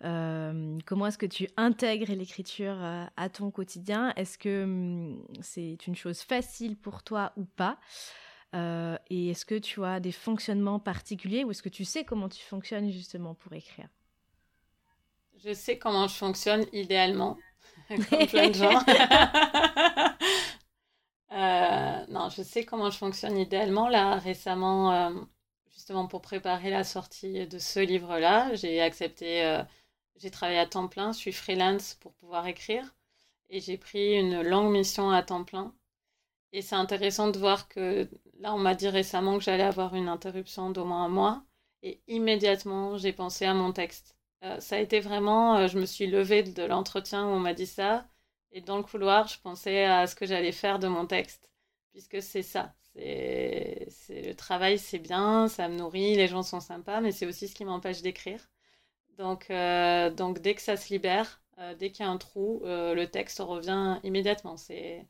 [0.04, 4.14] Euh, comment est-ce que tu intègres l'écriture euh, à ton quotidien?
[4.16, 7.78] Est-ce que hum, c'est une chose facile pour toi ou pas?
[8.56, 12.30] Euh, Et est-ce que tu as des fonctionnements particuliers ou est-ce que tu sais comment
[12.30, 13.88] tu fonctionnes justement pour écrire?
[15.38, 17.38] Je sais comment je fonctionne idéalement,
[17.88, 18.80] comme plein de gens.
[22.10, 23.90] non, je sais comment je fonctionne idéalement.
[23.90, 25.12] Là, récemment,
[25.72, 29.64] justement pour préparer la sortie de ce livre-là, j'ai accepté
[30.18, 32.96] j'ai travaillé à temps plein, je suis freelance pour pouvoir écrire
[33.50, 35.74] et j'ai pris une longue mission à temps plein.
[36.54, 38.10] Et c'est intéressant de voir que
[38.40, 41.44] là, on m'a dit récemment que j'allais avoir une interruption d'au moins un mois
[41.82, 44.16] et immédiatement, j'ai pensé à mon texte.
[44.44, 47.54] Euh, ça a été vraiment, euh, je me suis levée de l'entretien où on m'a
[47.54, 48.08] dit ça
[48.52, 51.50] et dans le couloir, je pensais à ce que j'allais faire de mon texte
[51.92, 52.74] puisque c'est ça.
[52.96, 57.48] C'est le travail, c'est bien, ça me nourrit, les gens sont sympas, mais c'est aussi
[57.48, 58.48] ce qui m'empêche d'écrire.
[59.18, 62.62] Donc, euh, donc dès que ça se libère, euh, dès qu'il y a un trou,
[62.66, 64.58] euh, le texte revient immédiatement.
[64.58, 65.08] C'est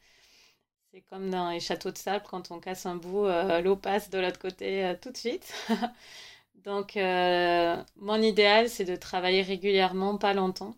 [1.09, 3.25] comme dans les châteaux de sable, quand on casse un bout,
[3.63, 5.53] l'eau passe de l'autre côté tout de suite.
[6.55, 10.75] Donc, mon idéal, c'est de travailler régulièrement, pas longtemps,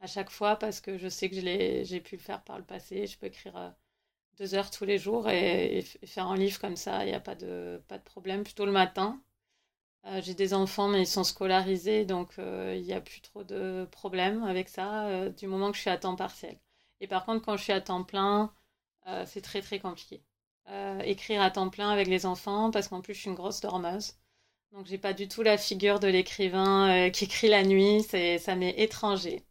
[0.00, 3.06] à chaque fois, parce que je sais que j'ai pu le faire par le passé.
[3.06, 3.74] Je peux écrire
[4.38, 7.34] deux heures tous les jours et, faire un livre comme ça, il n'y a pas
[7.34, 9.20] de problème, plutôt le matin.
[10.08, 13.44] Euh, j'ai des enfants, mais ils sont scolarisés, donc euh, il n'y a plus trop
[13.44, 16.58] de problèmes avec ça, euh, du moment que je suis à temps partiel.
[17.00, 18.52] Et par contre, quand je suis à temps plein,
[19.26, 20.22] c'est très très compliqué.
[21.04, 24.14] écrire à temps plein avec les enfants, parce qu'en plus je suis une grosse dormeuse.
[24.72, 28.78] Donc j'ai pas du tout la figure de l'écrivain qui écrit la nuit, ça m'est
[28.78, 29.44] étranger.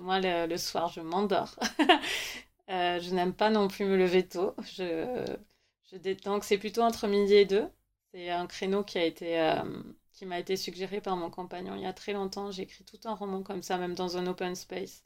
[0.00, 1.56] moi, le, soir, je m'endors.
[2.68, 4.54] je n'aime pas non plus me lever tôt.
[4.76, 5.26] Je,
[5.90, 7.68] je détends que c'est plutôt entre midi et deux.
[8.14, 12.12] C'est un créneau euh, qui m'a été suggéré par mon compagnon il y a très
[12.12, 12.52] longtemps.
[12.52, 15.04] J'ai écrit tout un roman comme ça, même dans un open space,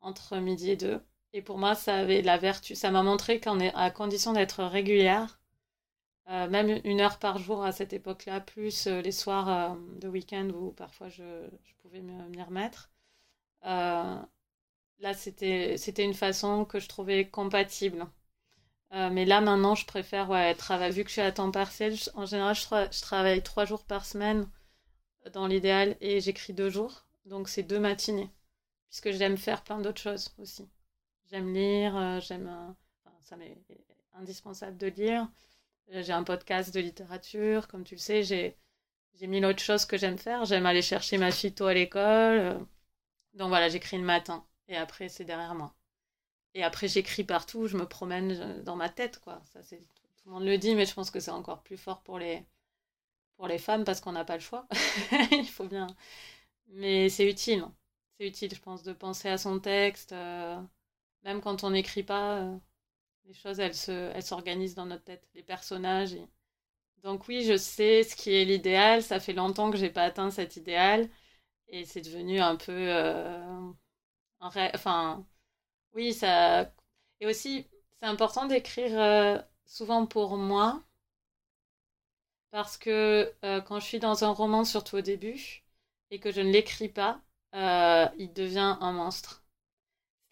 [0.00, 1.02] entre midi et deux.
[1.32, 2.76] Et pour moi, ça avait la vertu.
[2.76, 5.40] Ça m'a montré qu'en à condition d'être régulière,
[6.30, 10.48] euh, même une heure par jour à cette époque-là, plus euh, les soirs de week-end
[10.50, 12.92] où parfois je, je pouvais m'y remettre.
[13.64, 14.28] là,
[15.14, 18.06] c'était une façon que je trouvais compatible
[18.94, 20.92] euh, mais là, maintenant, je préfère ouais, travailler.
[20.92, 24.48] Vu que je suis à temps partiel, en général, je, travaille trois jours par semaine
[25.32, 27.06] dans l'idéal et j'écris deux jours.
[27.26, 28.30] Donc, c'est deux matinées.
[28.88, 30.68] Puisque j'aime faire plein d'autres choses aussi.
[31.30, 32.48] J'aime lire, euh, j'aime.
[32.48, 33.58] Euh, ça m'est
[34.14, 35.28] indispensable de lire.
[35.90, 37.68] J'ai un podcast de littérature.
[37.68, 38.56] Comme tu le sais, j'ai
[39.22, 40.46] mille autres choses que j'aime faire.
[40.46, 42.66] J'aime aller chercher ma phyto à l'école.
[43.34, 44.44] Donc voilà, j'écris le matin.
[44.68, 45.74] Et après, c'est derrière moi.
[46.58, 49.40] Et après, j'écris partout, je me promène euh, dans ma tête, quoi.
[49.44, 52.02] Ça, c'est, tout le monde le dit, mais je pense que c'est encore plus fort
[52.02, 52.44] pour les,
[53.36, 54.66] pour les femmes parce qu'on n'a pas le choix.
[55.32, 55.86] Il faut bien.
[56.70, 57.64] Mais c'est utile.
[58.18, 60.12] C'est utile, je pense, de penser à son texte.
[60.12, 60.60] Euh,
[61.24, 62.58] même quand on n'écrit pas, euh,
[63.26, 66.16] les choses, elles, se, elles s'organisent dans notre tête, les personnages.
[67.04, 69.02] Donc oui, je sais ce qui est l'idéal.
[69.04, 71.08] Ça fait longtemps que j'ai pas atteint cet idéal.
[71.68, 72.88] Et c'est devenu un peu...
[74.40, 74.70] ré...
[74.74, 75.24] Enfin
[75.94, 76.72] oui, ça.
[77.20, 77.66] Et aussi,
[78.00, 80.82] c'est important d'écrire euh, souvent pour moi,
[82.50, 85.64] parce que euh, quand je suis dans un roman, surtout au début,
[86.10, 87.20] et que je ne l'écris pas,
[87.54, 89.44] euh, il devient un monstre.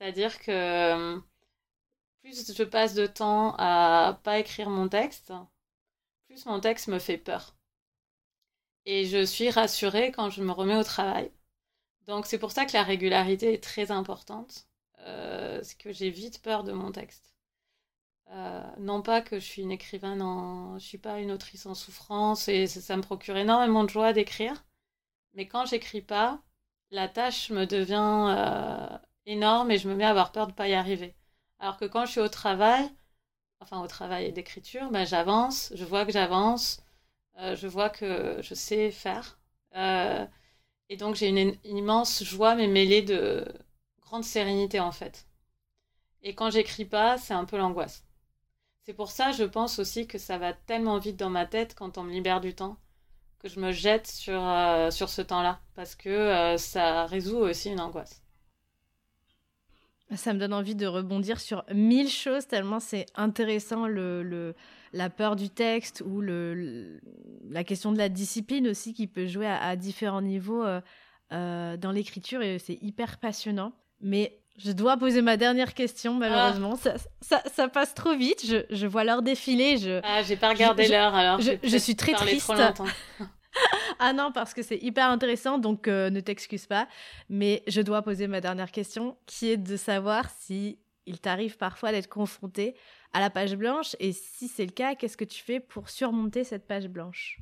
[0.00, 1.20] C'est-à-dire que
[2.22, 5.32] plus je passe de temps à pas écrire mon texte,
[6.28, 7.56] plus mon texte me fait peur.
[8.86, 11.30] Et je suis rassurée quand je me remets au travail.
[12.06, 14.65] Donc c'est pour ça que la régularité est très importante.
[15.00, 17.34] Euh, c'est que j'ai vite peur de mon texte.
[18.30, 21.74] Euh, non pas que je suis une écrivain, non, je suis pas une autrice en
[21.74, 24.64] souffrance et ça, me procure énormément de joie d'écrire.
[25.34, 26.42] Mais quand j'écris pas,
[26.90, 30.68] la tâche me devient euh, énorme et je me mets à avoir peur de pas
[30.68, 31.14] y arriver.
[31.60, 32.88] Alors que quand je suis au travail,
[33.60, 36.82] enfin au travail d'écriture, ben, j'avance, je vois que j'avance,
[37.38, 39.38] je vois que je sais faire.
[40.88, 43.44] et donc j'ai une, immense joie, mais mêlée de,
[44.06, 45.26] grande sérénité en fait.
[46.22, 48.04] Et quand j'écris pas, c'est un peu l'angoisse.
[48.82, 51.98] C'est pour ça, je pense aussi que ça va tellement vite dans ma tête quand
[51.98, 52.76] on me libère du temps,
[53.40, 57.70] que je me jette sur, euh, sur ce temps-là, parce que euh, ça résout aussi
[57.70, 58.22] une angoisse.
[60.14, 64.54] Ça me donne envie de rebondir sur mille choses tellement c'est intéressant le,
[64.92, 67.00] la peur du texte ou le,
[67.48, 72.40] la question de la discipline aussi qui peut jouer à, différents niveaux euh, dans l'écriture
[72.40, 73.72] et c'est hyper passionnant.
[74.00, 76.78] Mais je dois poser ma dernière question, malheureusement.
[76.84, 76.94] Ah.
[77.20, 78.46] Ça, ça, passe trop vite.
[78.46, 79.78] Je, je vois l'heure défiler.
[79.78, 81.40] Je, ah, j'ai pas regardé l'heure alors.
[81.40, 82.52] Je, je suis très triste.
[83.98, 86.88] ah non, parce que c'est hyper intéressant, donc euh, ne t'excuse pas.
[87.28, 91.92] Mais je dois poser ma dernière question, qui est de savoir si il t'arrive parfois
[91.92, 92.74] d'être confronté
[93.12, 96.44] à la page blanche, et si c'est le cas, qu'est-ce que tu fais pour surmonter
[96.44, 97.38] cette page blanche?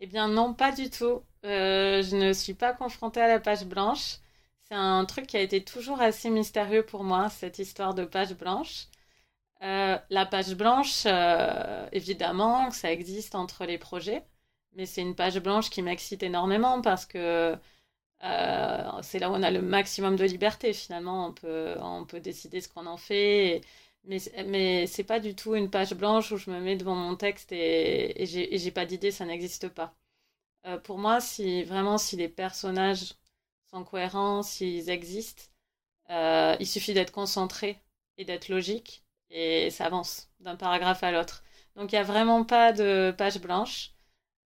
[0.00, 1.22] Eh bien non, pas du tout.
[1.44, 4.18] Euh, je ne suis pas confrontée à la page blanche.
[4.70, 8.34] C'est un truc qui a été toujours assez mystérieux pour moi, cette histoire de page
[8.34, 8.86] blanche.
[9.62, 14.24] Euh, la page blanche, euh, évidemment, ça existe entre les projets,
[14.74, 17.56] mais c'est une page blanche qui m'excite énormément parce que
[18.24, 20.72] euh, c'est là où on a le maximum de liberté.
[20.74, 23.62] Finalement, on peut, on peut décider ce qu'on en fait.
[24.04, 27.16] mais mais c'est pas du tout une page blanche où je me mets devant mon
[27.16, 29.94] texte et, et j'ai pas d'idée, ça n'existe pas.
[30.84, 33.14] pour moi, si vraiment si les personnages
[33.72, 35.44] sont cohérents, s'ils existent.
[36.10, 37.78] Euh, il suffit d'être concentré
[38.18, 41.44] et d'être logique et ça avance d'un paragraphe à l'autre.
[41.76, 43.92] Donc il n'y a vraiment pas de page blanche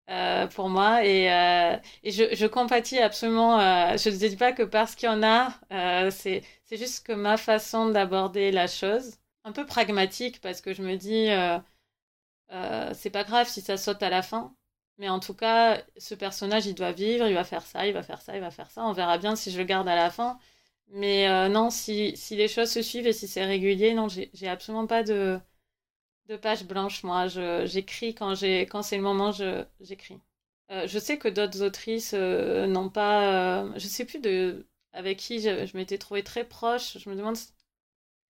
[0.10, 3.60] euh, pour moi et, euh, je, compatis absolument.
[3.98, 5.54] je ne dis pas que parce qu'il y en a,
[6.12, 9.16] c'est juste que ma façon d'aborder la chose,
[9.46, 11.30] un peu pragmatique parce que je me dis
[12.94, 14.56] c'est pas grave si ça saute à la fin.
[14.98, 18.04] Mais en tout cas, ce personnage, il doit vivre, il va faire ça, il va
[18.04, 18.84] faire ça, il va faire ça.
[18.86, 20.38] On verra bien si je le garde à la fin.
[20.90, 24.48] Mais euh, non, si, si, les choses se suivent et si c'est régulier, non, j'ai
[24.48, 25.40] absolument pas de,
[26.28, 27.28] de page blanche, moi.
[27.28, 29.32] J'écris quand, quand c'est le moment,
[29.82, 30.20] j'écris.
[30.72, 33.66] Euh, je sais que d'autres autrices euh, n'ont pas...
[33.78, 36.98] je sais plus de avec qui je, je m'étais trouvée très proche.
[37.00, 37.38] Je me demande...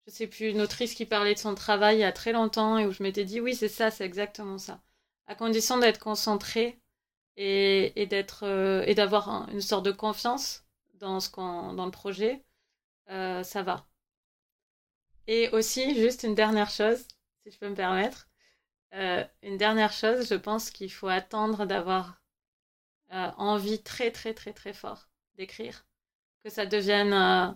[0.07, 2.79] Je sais plus, une autrice qui parlait de son travail il y a très longtemps
[2.79, 4.81] et où je m'étais dit, oui, c'est ça, c'est exactement ça
[5.27, 6.79] à condition d'être concentré
[7.35, 7.93] et,
[8.43, 10.65] euh, d'avoir une sorte de confiance
[10.95, 12.43] dans le projet,
[13.09, 13.87] euh, ça va.
[15.27, 17.07] Et aussi, juste une dernière chose,
[17.43, 18.27] si je peux me permettre,
[18.93, 22.21] euh, une dernière chose, je pense qu'il faut attendre d'avoir
[23.09, 25.85] envie très très très très fort d'écrire,
[26.43, 27.55] que ça devienne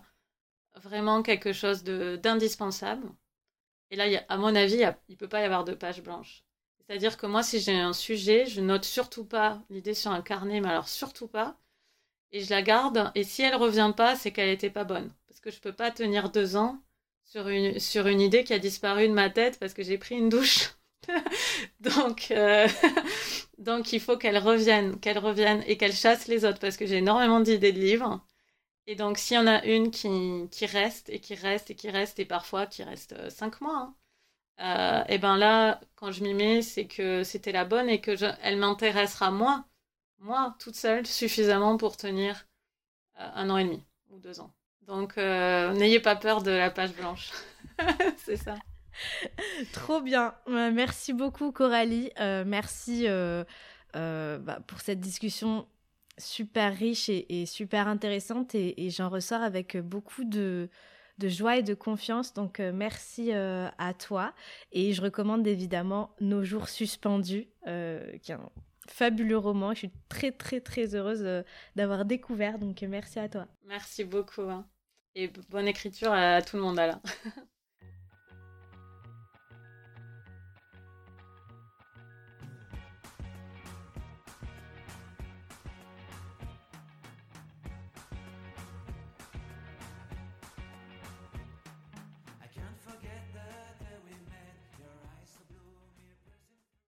[0.76, 3.06] vraiment quelque chose d'indispensable.
[3.90, 4.76] Et là, à mon avis,
[5.08, 6.42] il ne peut pas y avoir de page blanche.
[6.86, 10.60] C'est-à-dire que moi, si j'ai un sujet, je note surtout pas l'idée sur un carnet,
[10.60, 11.56] mais alors surtout pas.
[12.32, 13.12] Et je la garde.
[13.14, 15.12] Et si elle revient pas, c'est qu'elle n'était pas bonne.
[15.28, 16.82] Parce que je peux pas tenir deux ans
[17.24, 20.72] sur une, idée qui a disparu de ma tête parce que j'ai pris une douche.
[21.80, 22.68] donc, euh,
[23.58, 26.98] donc il faut qu'elle revienne, qu'elle revienne et qu'elle chasse les autres parce que j'ai
[26.98, 28.20] énormément d'idées de livres.
[28.86, 30.08] Et donc, s'il y en a une qui,
[30.50, 33.76] qui, reste et qui reste et qui reste et parfois qui reste euh, cinq mois,
[33.78, 33.94] hein,
[34.62, 38.12] euh, et ben là, quand je m'y mets, c'est que c'était la bonne et que
[38.42, 39.64] elle m'intéressera moi,
[40.20, 42.46] moi, toute seule, suffisamment pour tenir
[43.18, 44.54] euh, un an et demi ou deux ans.
[44.82, 47.30] Donc, euh, n'ayez pas peur de la page blanche.
[48.18, 48.54] c'est ça.
[49.72, 50.34] Trop bien.
[50.46, 52.10] merci beaucoup, Coralie.
[52.18, 53.06] merci
[53.94, 55.66] bah, pour cette discussion
[56.18, 58.54] super riche et, super intéressante.
[58.54, 60.68] et j'en ressors avec beaucoup de,
[61.18, 62.34] de joie et de confiance.
[62.34, 64.32] Donc euh, merci euh, à toi.
[64.72, 68.50] Et je recommande évidemment Nos jours suspendus, euh, qui est un
[68.88, 69.72] fabuleux roman.
[69.72, 71.44] Je suis très très très heureuse
[71.76, 72.58] d'avoir découvert.
[72.58, 73.46] Donc merci à toi.
[73.64, 74.42] Merci beaucoup.
[74.42, 74.66] Hein.
[75.14, 77.00] Et bonne écriture à tout le monde alors.